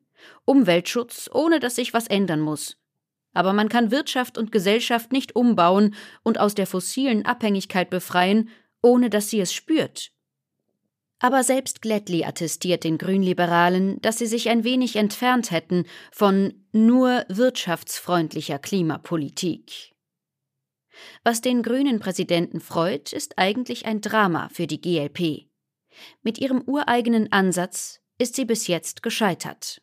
Umweltschutz, 0.43 1.29
ohne 1.31 1.59
dass 1.59 1.75
sich 1.75 1.93
was 1.93 2.07
ändern 2.07 2.41
muss. 2.41 2.75
Aber 3.35 3.53
man 3.53 3.69
kann 3.69 3.91
Wirtschaft 3.91 4.39
und 4.39 4.51
Gesellschaft 4.51 5.11
nicht 5.11 5.35
umbauen 5.35 5.93
und 6.23 6.39
aus 6.39 6.55
der 6.55 6.65
fossilen 6.65 7.23
Abhängigkeit 7.23 7.91
befreien, 7.91 8.49
ohne 8.81 9.11
dass 9.11 9.29
sie 9.29 9.39
es 9.39 9.53
spürt. 9.53 10.11
Aber 11.19 11.43
selbst 11.43 11.83
Glättli 11.83 12.23
attestiert 12.23 12.83
den 12.83 12.97
Grünliberalen, 12.97 14.01
dass 14.01 14.17
sie 14.17 14.25
sich 14.25 14.49
ein 14.49 14.63
wenig 14.63 14.95
entfernt 14.95 15.51
hätten 15.51 15.85
von 16.11 16.65
nur 16.71 17.25
wirtschaftsfreundlicher 17.29 18.57
Klimapolitik. 18.57 19.91
Was 21.23 21.41
den 21.41 21.63
grünen 21.63 21.99
Präsidenten 21.99 22.59
freut, 22.59 23.13
ist 23.13 23.37
eigentlich 23.37 23.85
ein 23.85 24.01
Drama 24.01 24.49
für 24.49 24.67
die 24.67 24.81
GLP. 24.81 25.47
Mit 26.21 26.39
ihrem 26.39 26.61
ureigenen 26.61 27.31
Ansatz 27.31 28.01
ist 28.17 28.35
sie 28.35 28.45
bis 28.45 28.67
jetzt 28.67 29.03
gescheitert. 29.03 29.81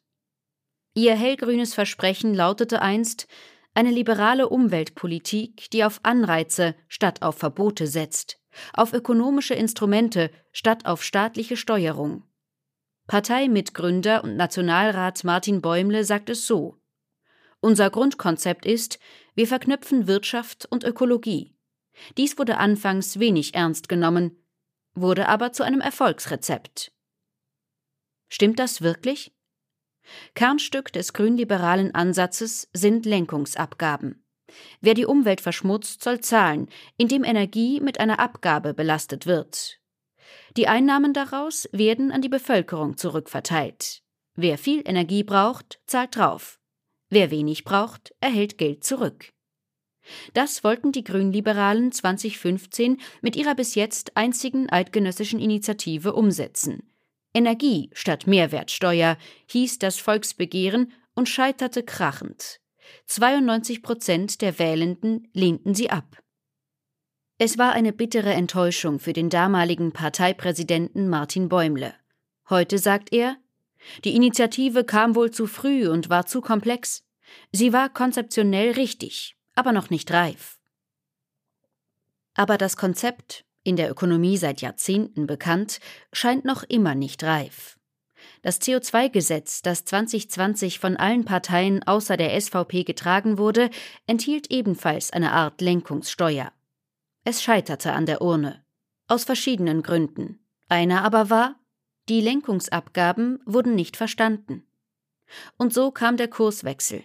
Ihr 0.95 1.15
hellgrünes 1.15 1.75
Versprechen 1.75 2.35
lautete 2.35 2.83
einst 2.83 3.27
eine 3.75 3.91
liberale 3.91 4.49
Umweltpolitik, 4.49 5.71
die 5.71 5.85
auf 5.85 6.01
Anreize 6.03 6.75
statt 6.89 7.23
auf 7.23 7.37
Verbote 7.37 7.87
setzt, 7.87 8.41
auf 8.73 8.93
ökonomische 8.93 9.55
Instrumente 9.55 10.31
statt 10.53 10.87
auf 10.87 11.05
staatliche 11.05 11.57
Steuerung. 11.57 12.25
Parteimitgründer 13.07 14.25
und 14.25 14.37
Nationalrat 14.37 15.23
Martin 15.25 15.61
Bäumle 15.61 16.05
sagt 16.05 16.31
es 16.31 16.47
so 16.47 16.79
unser 17.61 17.91
Grundkonzept 17.91 18.67
ist, 18.67 18.99
wir 19.39 19.47
verknüpfen 19.47 20.09
Wirtschaft 20.09 20.67
und 20.69 20.83
Ökologie. 20.83 21.55
Dies 22.17 22.39
wurde 22.39 22.59
anfangs 22.59 23.21
wenig 23.21 23.55
ernst 23.55 23.89
genommen, 23.89 24.37
wurde 24.95 25.29
aber 25.29 25.53
zu 25.53 25.63
einem 25.63 25.81
Erfolgsrezept. 25.81 26.91
Stimmt 28.29 28.59
das 28.59 28.83
wirklich? 28.83 29.33
Kernstück 30.35 30.93
des 30.93 31.13
grünliberalen 31.13 31.95
Ansatzes 31.95 32.69
sind 32.73 33.07
Lenkungsabgaben. 33.07 34.25
Wer 34.81 34.95
die 34.95 35.07
Umwelt 35.07 35.41
verschmutzt, 35.41 36.03
soll 36.03 36.19
zahlen, 36.19 36.69
indem 36.97 37.23
Energie 37.23 37.81
mit 37.81 38.01
einer 38.01 38.19
Abgabe 38.19 38.75
belastet 38.75 39.27
wird. 39.27 39.79
Die 40.57 40.67
Einnahmen 40.67 41.13
daraus 41.13 41.69
werden 41.71 42.11
an 42.11 42.23
die 42.23 42.29
Bevölkerung 42.29 42.97
zurückverteilt. 42.97 44.03
Wer 44.35 44.59
viel 44.59 44.83
Energie 44.85 45.23
braucht, 45.23 45.79
zahlt 45.87 46.17
drauf. 46.17 46.58
Wer 47.11 47.31
wenig 47.31 47.65
braucht, 47.65 48.15
erhält 48.21 48.59
Geld 48.59 48.85
zurück. 48.85 49.33
Das 50.35 50.65
wollten 50.65 50.93
die 50.93 51.05
Grünliberalen 51.05 51.93
2015 51.93 52.99
mit 53.21 53.37
ihrer 53.37 53.55
bis 53.55 53.75
jetzt 53.75 54.17
einzigen 54.17 54.71
eidgenössischen 54.71 55.39
Initiative 55.39 56.15
umsetzen. 56.15 56.91
Energie 57.35 57.91
statt 57.93 58.27
Mehrwertsteuer 58.27 59.19
hieß 59.47 59.79
das 59.79 59.99
Volksbegehren 59.99 60.93
und 61.15 61.29
scheiterte 61.29 61.83
krachend. 61.83 62.61
92 63.07 63.83
Prozent 63.83 64.41
der 64.41 64.59
Wählenden 64.59 65.29
lehnten 65.35 65.75
sie 65.75 65.91
ab. 65.91 66.23
Es 67.39 67.59
war 67.59 67.73
eine 67.73 67.93
bittere 67.93 68.33
Enttäuschung 68.33 68.99
für 68.99 69.13
den 69.13 69.31
damaligen 69.31 69.93
Parteipräsidenten 69.93 71.09
Martin 71.09 71.49
Bäumle. 71.49 71.95
Heute 72.49 72.79
sagt 72.79 73.13
er, 73.13 73.37
die 74.05 74.15
Initiative 74.15 74.85
kam 74.85 75.15
wohl 75.15 75.31
zu 75.31 75.47
früh 75.47 75.89
und 75.89 76.11
war 76.11 76.27
zu 76.27 76.41
komplex. 76.41 77.05
Sie 77.53 77.73
war 77.73 77.89
konzeptionell 77.89 78.73
richtig, 78.73 79.37
aber 79.55 79.73
noch 79.73 79.91
nicht 79.91 80.11
reif. 80.11 80.59
Aber 82.35 82.59
das 82.59 82.77
Konzept, 82.77 83.45
in 83.65 83.77
der 83.77 83.91
Ökonomie 83.91 84.37
seit 84.37 84.61
Jahrzehnten 84.61 85.27
bekannt, 85.27 85.81
scheint 86.13 86.45
noch 86.45 86.63
immer 86.63 86.95
nicht 86.95 87.23
reif. 87.25 87.79
Das 88.43 88.61
CO2-Gesetz, 88.61 89.63
das 89.63 89.85
2020 89.85 90.79
von 90.79 90.97
allen 90.97 91.25
Parteien 91.25 91.83
außer 91.83 92.17
der 92.17 92.41
SVP 92.41 92.85
getragen 92.85 93.39
wurde, 93.39 93.71
enthielt 94.07 94.51
ebenfalls 94.51 95.13
eine 95.13 95.33
Art 95.33 95.61
Lenkungssteuer. 95.61 96.53
Es 97.25 97.43
scheiterte 97.43 97.93
an 97.93 98.07
der 98.07 98.23
Urne. 98.23 98.65
Aus 99.09 99.25
verschiedenen 99.25 99.83
Gründen. 99.83 100.39
Einer 100.69 101.03
aber 101.03 101.31
war, 101.31 101.58
die 102.09 102.21
Lenkungsabgaben 102.21 103.41
wurden 103.45 103.75
nicht 103.75 103.97
verstanden. 103.97 104.67
Und 105.57 105.75
so 105.75 105.91
kam 105.91 106.17
der 106.17 106.29
Kurswechsel. 106.29 107.05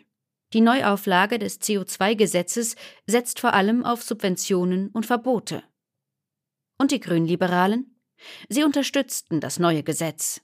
Die 0.54 0.62
Neuauflage 0.62 1.40
des 1.40 1.60
CO2-Gesetzes 1.62 2.76
setzt 3.08 3.40
vor 3.40 3.54
allem 3.54 3.84
auf 3.84 4.04
Subventionen 4.04 4.90
und 4.90 5.06
Verbote. 5.06 5.64
Und 6.78 6.92
die 6.92 7.00
Grünliberalen? 7.00 8.00
Sie 8.50 8.64
unterstützten 8.64 9.40
das 9.40 9.60
neue 9.60 9.84
Gesetz. 9.84 10.42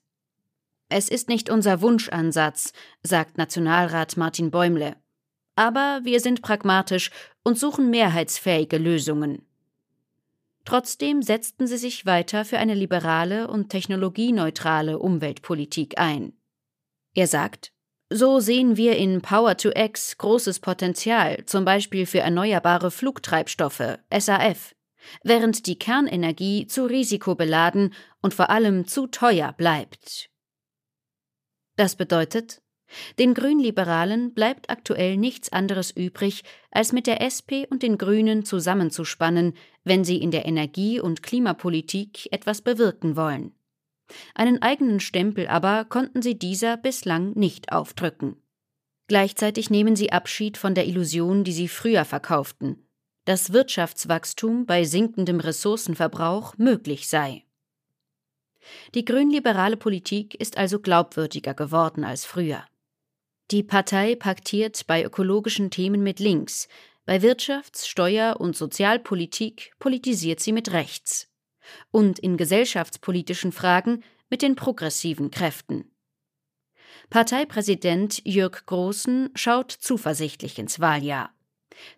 Es 0.90 1.08
ist 1.10 1.30
nicht 1.30 1.50
unser 1.50 1.82
Wunschansatz, 1.82 2.74
sagt 3.04 3.38
Nationalrat 3.38 4.18
Martin 4.18 4.50
Bäumle. 4.50 4.96
Aber 5.56 6.02
wir 6.04 6.20
sind 6.20 6.42
pragmatisch 6.42 7.12
und 7.44 7.60
suchen 7.60 7.90
mehrheitsfähige 7.90 8.78
Lösungen. 8.78 9.46
Trotzdem 10.66 11.22
setzten 11.22 11.68
sie 11.68 11.78
sich 11.78 12.06
weiter 12.06 12.46
für 12.46 12.60
eine 12.60 12.76
liberale 12.76 13.48
und 13.48 13.70
technologieneutrale 13.70 15.00
Umweltpolitik 15.00 16.00
ein. 16.00 16.34
Er 17.16 17.28
sagt, 17.28 17.72
so 18.12 18.40
sehen 18.40 18.76
wir 18.76 18.98
in 18.98 19.22
Power 19.22 19.56
to 19.58 19.70
X 19.70 20.18
großes 20.18 20.60
Potenzial, 20.60 21.46
zum 21.46 21.66
Beispiel 21.66 22.06
für 22.06 22.20
erneuerbare 22.20 22.92
Flugtreibstoffe, 22.92 24.00
SAF, 24.12 24.76
während 25.24 25.68
die 25.68 25.78
Kernenergie 25.78 26.66
zu 26.68 26.86
risikobeladen 26.86 27.94
und 28.22 28.34
vor 28.34 28.50
allem 28.50 28.88
zu 28.88 29.08
teuer 29.08 29.54
bleibt. 29.54 30.30
Das 31.76 31.96
bedeutet, 31.96 32.62
den 33.20 33.34
Grünliberalen 33.34 34.34
bleibt 34.34 34.70
aktuell 34.70 35.18
nichts 35.18 35.52
anderes 35.52 35.92
übrig, 35.92 36.44
als 36.72 36.92
mit 36.92 37.08
der 37.08 37.22
SP 37.22 37.70
und 37.70 37.84
den 37.84 37.98
Grünen 37.98 38.44
zusammenzuspannen, 38.44 39.54
wenn 39.90 40.06
sie 40.06 40.18
in 40.18 40.32
der 40.32 40.46
Energie- 40.46 41.02
und 41.02 41.24
Klimapolitik 41.24 42.32
etwas 42.32 42.62
bewirken 42.62 43.18
wollen. 43.18 43.52
Einen 44.34 44.62
eigenen 44.62 45.02
Stempel 45.02 45.48
aber 45.48 45.84
konnten 45.84 46.22
sie 46.22 46.40
dieser 46.40 46.78
bislang 46.78 47.32
nicht 47.34 47.74
aufdrücken. 47.74 48.38
Gleichzeitig 49.08 49.70
nehmen 49.70 49.96
sie 49.96 50.12
Abschied 50.12 50.58
von 50.58 50.76
der 50.76 50.88
Illusion, 50.88 51.44
die 51.44 51.52
sie 51.52 51.68
früher 51.68 52.06
verkauften, 52.06 52.88
dass 53.26 53.52
Wirtschaftswachstum 53.52 54.66
bei 54.66 54.84
sinkendem 54.84 55.40
Ressourcenverbrauch 55.40 56.58
möglich 56.58 57.08
sei. 57.08 57.44
Die 58.94 59.06
grünliberale 59.06 59.78
Politik 59.78 60.36
ist 60.36 60.58
also 60.58 60.80
glaubwürdiger 60.80 61.56
geworden 61.56 62.04
als 62.04 62.26
früher. 62.26 62.64
Die 63.52 63.64
Partei 63.64 64.16
paktiert 64.16 64.86
bei 64.86 65.04
ökologischen 65.04 65.72
Themen 65.72 66.04
mit 66.04 66.20
links, 66.20 66.68
bei 67.10 67.24
Wirtschafts-, 67.24 67.88
Steuer- 67.88 68.40
und 68.40 68.56
Sozialpolitik 68.56 69.74
politisiert 69.80 70.42
sie 70.42 70.52
mit 70.52 70.74
rechts 70.74 71.28
und 71.90 72.20
in 72.20 72.38
gesellschaftspolitischen 72.38 73.52
Fragen 73.52 74.04
mit 74.30 74.44
den 74.44 74.56
progressiven 74.56 75.32
Kräften. 75.32 75.92
Parteipräsident 77.10 78.22
Jörg 78.26 78.64
Großen 78.68 79.32
schaut 79.34 79.72
zuversichtlich 79.72 80.60
ins 80.60 80.80
Wahljahr. 80.82 81.34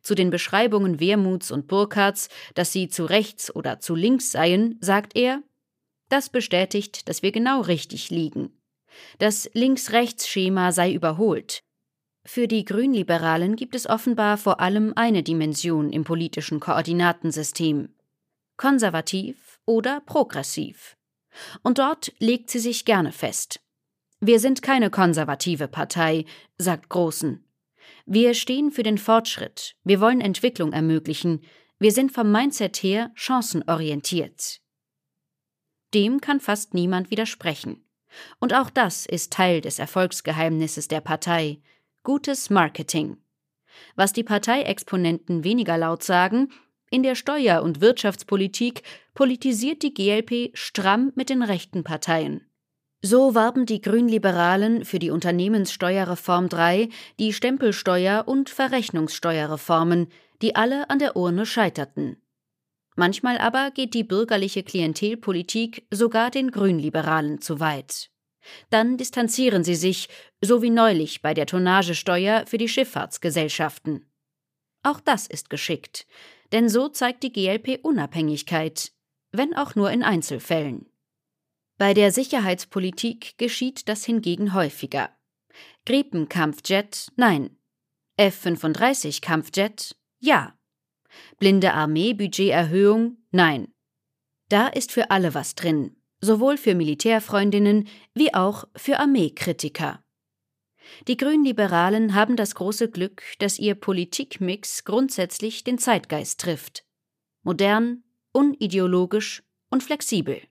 Zu 0.01 0.15
den 0.15 0.29
Beschreibungen 0.29 1.01
Wermuths 1.01 1.51
und 1.51 1.67
Burkhardts, 1.67 2.29
dass 2.53 2.71
sie 2.71 2.87
zu 2.87 3.03
rechts 3.03 3.53
oder 3.53 3.81
zu 3.81 3.95
links 3.95 4.31
seien, 4.31 4.77
sagt 4.79 5.17
er: 5.17 5.43
Das 6.07 6.29
bestätigt, 6.29 7.09
dass 7.09 7.21
wir 7.21 7.33
genau 7.33 7.59
richtig 7.59 8.11
liegen. 8.11 8.61
Das 9.19 9.49
Links-Rechts-Schema 9.51 10.71
sei 10.71 10.93
überholt. 10.93 11.65
Für 12.23 12.47
die 12.47 12.65
Grünliberalen 12.65 13.55
gibt 13.55 13.75
es 13.75 13.89
offenbar 13.89 14.37
vor 14.37 14.59
allem 14.59 14.93
eine 14.95 15.23
Dimension 15.23 15.91
im 15.91 16.03
politischen 16.03 16.59
Koordinatensystem 16.59 17.89
konservativ 18.61 19.59
oder 19.65 20.01
progressiv. 20.01 20.95
Und 21.63 21.79
dort 21.79 22.13
legt 22.19 22.51
sie 22.51 22.59
sich 22.59 22.85
gerne 22.85 23.11
fest. 23.11 23.59
Wir 24.19 24.39
sind 24.39 24.61
keine 24.61 24.91
konservative 24.91 25.67
Partei, 25.67 26.25
sagt 26.59 26.89
Großen. 26.89 27.43
Wir 28.05 28.35
stehen 28.35 28.71
für 28.71 28.83
den 28.83 28.99
Fortschritt, 28.99 29.75
wir 29.83 29.99
wollen 29.99 30.21
Entwicklung 30.21 30.73
ermöglichen, 30.73 31.41
wir 31.79 31.91
sind 31.91 32.11
vom 32.11 32.31
Mindset 32.31 32.77
her 32.83 33.09
chancenorientiert. 33.15 34.61
Dem 35.95 36.21
kann 36.21 36.39
fast 36.39 36.75
niemand 36.75 37.09
widersprechen. 37.09 37.83
Und 38.39 38.53
auch 38.53 38.69
das 38.69 39.07
ist 39.07 39.33
Teil 39.33 39.61
des 39.61 39.79
Erfolgsgeheimnisses 39.79 40.87
der 40.87 41.01
Partei. 41.01 41.61
Gutes 42.03 42.49
Marketing. 42.49 43.17
Was 43.95 44.11
die 44.11 44.23
Parteiexponenten 44.23 45.43
weniger 45.43 45.77
laut 45.77 46.01
sagen, 46.01 46.51
in 46.89 47.03
der 47.03 47.13
Steuer- 47.13 47.61
und 47.61 47.79
Wirtschaftspolitik 47.79 48.81
politisiert 49.13 49.83
die 49.83 49.93
GLP 49.93 50.49
stramm 50.57 51.11
mit 51.13 51.29
den 51.29 51.43
rechten 51.43 51.83
Parteien. 51.83 52.41
So 53.03 53.35
warben 53.35 53.67
die 53.67 53.81
Grünliberalen 53.81 54.83
für 54.83 54.97
die 54.97 55.11
Unternehmenssteuerreform 55.11 56.49
3, 56.49 56.89
die 57.19 57.33
Stempelsteuer- 57.33 58.27
und 58.27 58.49
Verrechnungssteuerreformen, 58.49 60.07
die 60.41 60.55
alle 60.55 60.89
an 60.89 60.97
der 60.97 61.15
Urne 61.15 61.45
scheiterten. 61.45 62.17
Manchmal 62.95 63.37
aber 63.37 63.69
geht 63.69 63.93
die 63.93 64.03
bürgerliche 64.03 64.63
Klientelpolitik 64.63 65.85
sogar 65.91 66.31
den 66.31 66.49
Grünliberalen 66.49 67.41
zu 67.41 67.59
weit. 67.59 68.09
Dann 68.69 68.97
distanzieren 68.97 69.63
sie 69.63 69.75
sich, 69.75 70.09
so 70.41 70.61
wie 70.61 70.69
neulich 70.69 71.21
bei 71.21 71.33
der 71.33 71.45
Tonnagesteuer 71.45 72.45
für 72.47 72.57
die 72.57 72.69
Schifffahrtsgesellschaften. 72.69 74.11
Auch 74.83 74.99
das 74.99 75.27
ist 75.27 75.49
geschickt 75.49 76.07
denn 76.51 76.69
so 76.69 76.89
zeigt 76.89 77.23
die 77.23 77.31
GLP 77.31 77.79
Unabhängigkeit, 77.83 78.91
wenn 79.31 79.55
auch 79.55 79.75
nur 79.75 79.91
in 79.91 80.03
Einzelfällen. 80.03 80.87
Bei 81.77 81.93
der 81.93 82.11
Sicherheitspolitik 82.11 83.37
geschieht 83.37 83.87
das 83.89 84.05
hingegen 84.05 84.53
häufiger. 84.53 85.09
Gripenkampfjet, 85.85 87.11
nein. 87.15 87.57
F-35 88.17 89.21
Kampfjet, 89.21 89.95
ja. 90.19 90.57
Blinde 91.39 91.73
Armee-Budgeterhöhung, 91.73 93.17
nein. 93.31 93.73
Da 94.49 94.67
ist 94.67 94.91
für 94.91 95.09
alle 95.09 95.33
was 95.33 95.55
drin, 95.55 95.95
sowohl 96.21 96.57
für 96.57 96.75
Militärfreundinnen 96.75 97.87
wie 98.13 98.33
auch 98.33 98.65
für 98.75 98.99
Armeekritiker. 98.99 100.03
Die 101.07 101.17
Grünliberalen 101.17 102.15
haben 102.15 102.35
das 102.35 102.55
große 102.55 102.89
Glück, 102.89 103.23
dass 103.39 103.59
ihr 103.59 103.75
Politikmix 103.75 104.83
grundsätzlich 104.83 105.63
den 105.63 105.77
Zeitgeist 105.77 106.39
trifft. 106.39 106.85
Modern, 107.43 108.03
unideologisch 108.33 109.43
und 109.69 109.83
flexibel. 109.83 110.41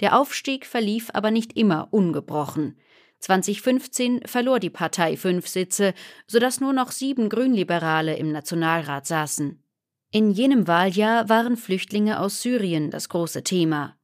Der 0.00 0.18
Aufstieg 0.18 0.64
verlief 0.64 1.10
aber 1.12 1.30
nicht 1.30 1.56
immer 1.56 1.88
ungebrochen. 1.90 2.78
2015 3.18 4.22
verlor 4.24 4.58
die 4.58 4.70
Partei 4.70 5.16
fünf 5.18 5.46
Sitze, 5.46 5.92
sodass 6.26 6.60
nur 6.60 6.72
noch 6.72 6.90
sieben 6.90 7.28
Grünliberale 7.28 8.16
im 8.16 8.32
Nationalrat 8.32 9.06
saßen. 9.06 9.62
In 10.10 10.30
jenem 10.30 10.66
Wahljahr 10.66 11.28
waren 11.28 11.58
Flüchtlinge 11.58 12.18
aus 12.18 12.40
Syrien 12.40 12.90
das 12.90 13.10
große 13.10 13.44
Thema. 13.44 13.99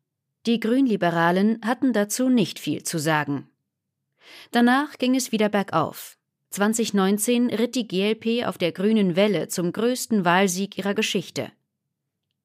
Die 0.46 0.60
Grünliberalen 0.60 1.60
hatten 1.64 1.92
dazu 1.92 2.28
nicht 2.28 2.60
viel 2.60 2.84
zu 2.84 2.98
sagen. 2.98 3.48
Danach 4.52 4.96
ging 4.98 5.16
es 5.16 5.32
wieder 5.32 5.48
bergauf. 5.48 6.18
2019 6.50 7.50
ritt 7.50 7.74
die 7.74 7.88
GLP 7.88 8.46
auf 8.46 8.56
der 8.56 8.70
grünen 8.70 9.16
Welle 9.16 9.48
zum 9.48 9.72
größten 9.72 10.24
Wahlsieg 10.24 10.78
ihrer 10.78 10.94
Geschichte. 10.94 11.50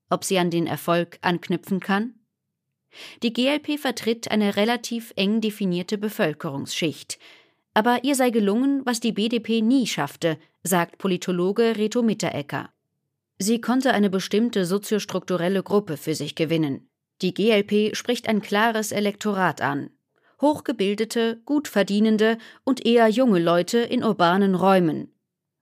Ob 0.10 0.24
sie 0.24 0.40
an 0.40 0.50
den 0.50 0.66
Erfolg 0.66 1.20
anknüpfen 1.22 1.80
kann? 1.80 2.16
Die 3.22 3.32
GLP 3.32 3.80
vertritt 3.80 4.32
eine 4.32 4.56
relativ 4.56 5.14
eng 5.16 5.40
definierte 5.40 5.98
Bevölkerungsschicht. 5.98 7.20
Aber 7.74 8.04
ihr 8.04 8.16
sei 8.16 8.32
gelungen, 8.32 8.82
was 8.84 9.00
die 9.00 9.14
BDP 9.14 9.62
nie 9.62 9.86
schaffte, 9.88 10.38
sagt 10.64 10.98
Politologe 10.98 11.78
Reto 11.78 12.02
Mitterecker. 12.02 12.70
Sie 13.38 13.62
konnte 13.62 13.94
eine 13.94 14.10
bestimmte 14.10 14.66
soziostrukturelle 14.66 15.64
Gruppe 15.64 15.96
für 15.98 16.16
sich 16.16 16.36
gewinnen. 16.36 16.91
Die 17.22 17.34
GLP 17.34 17.96
spricht 17.96 18.28
ein 18.28 18.42
klares 18.42 18.92
Elektorat 18.92 19.62
an, 19.62 19.92
hochgebildete, 20.42 21.42
gut 21.46 21.68
verdienende 21.68 22.38
und 22.64 22.86
eher 22.86 23.08
junge 23.08 23.40
Leute 23.40 23.78
in 23.78 24.04
urbanen 24.04 24.56
Räumen. 24.56 25.14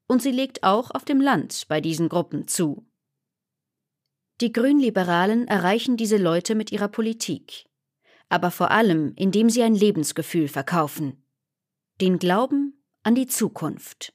Und 0.07 0.21
sie 0.21 0.31
legt 0.31 0.63
auch 0.63 0.91
auf 0.91 1.03
dem 1.03 1.19
Land 1.19 1.65
bei 1.67 1.81
diesen 1.81 2.09
Gruppen 2.09 2.47
zu. 2.47 2.85
Die 4.41 4.53
Grünliberalen 4.53 5.47
erreichen 5.47 5.97
diese 5.97 6.17
Leute 6.17 6.55
mit 6.55 6.71
ihrer 6.71 6.87
Politik, 6.87 7.65
aber 8.29 8.51
vor 8.51 8.71
allem, 8.71 9.13
indem 9.17 9.49
sie 9.49 9.61
ein 9.63 9.75
Lebensgefühl 9.75 10.47
verkaufen. 10.47 11.25
Den 11.99 12.19
Glauben 12.19 12.81
an 13.03 13.15
die 13.15 13.27
Zukunft. 13.27 14.13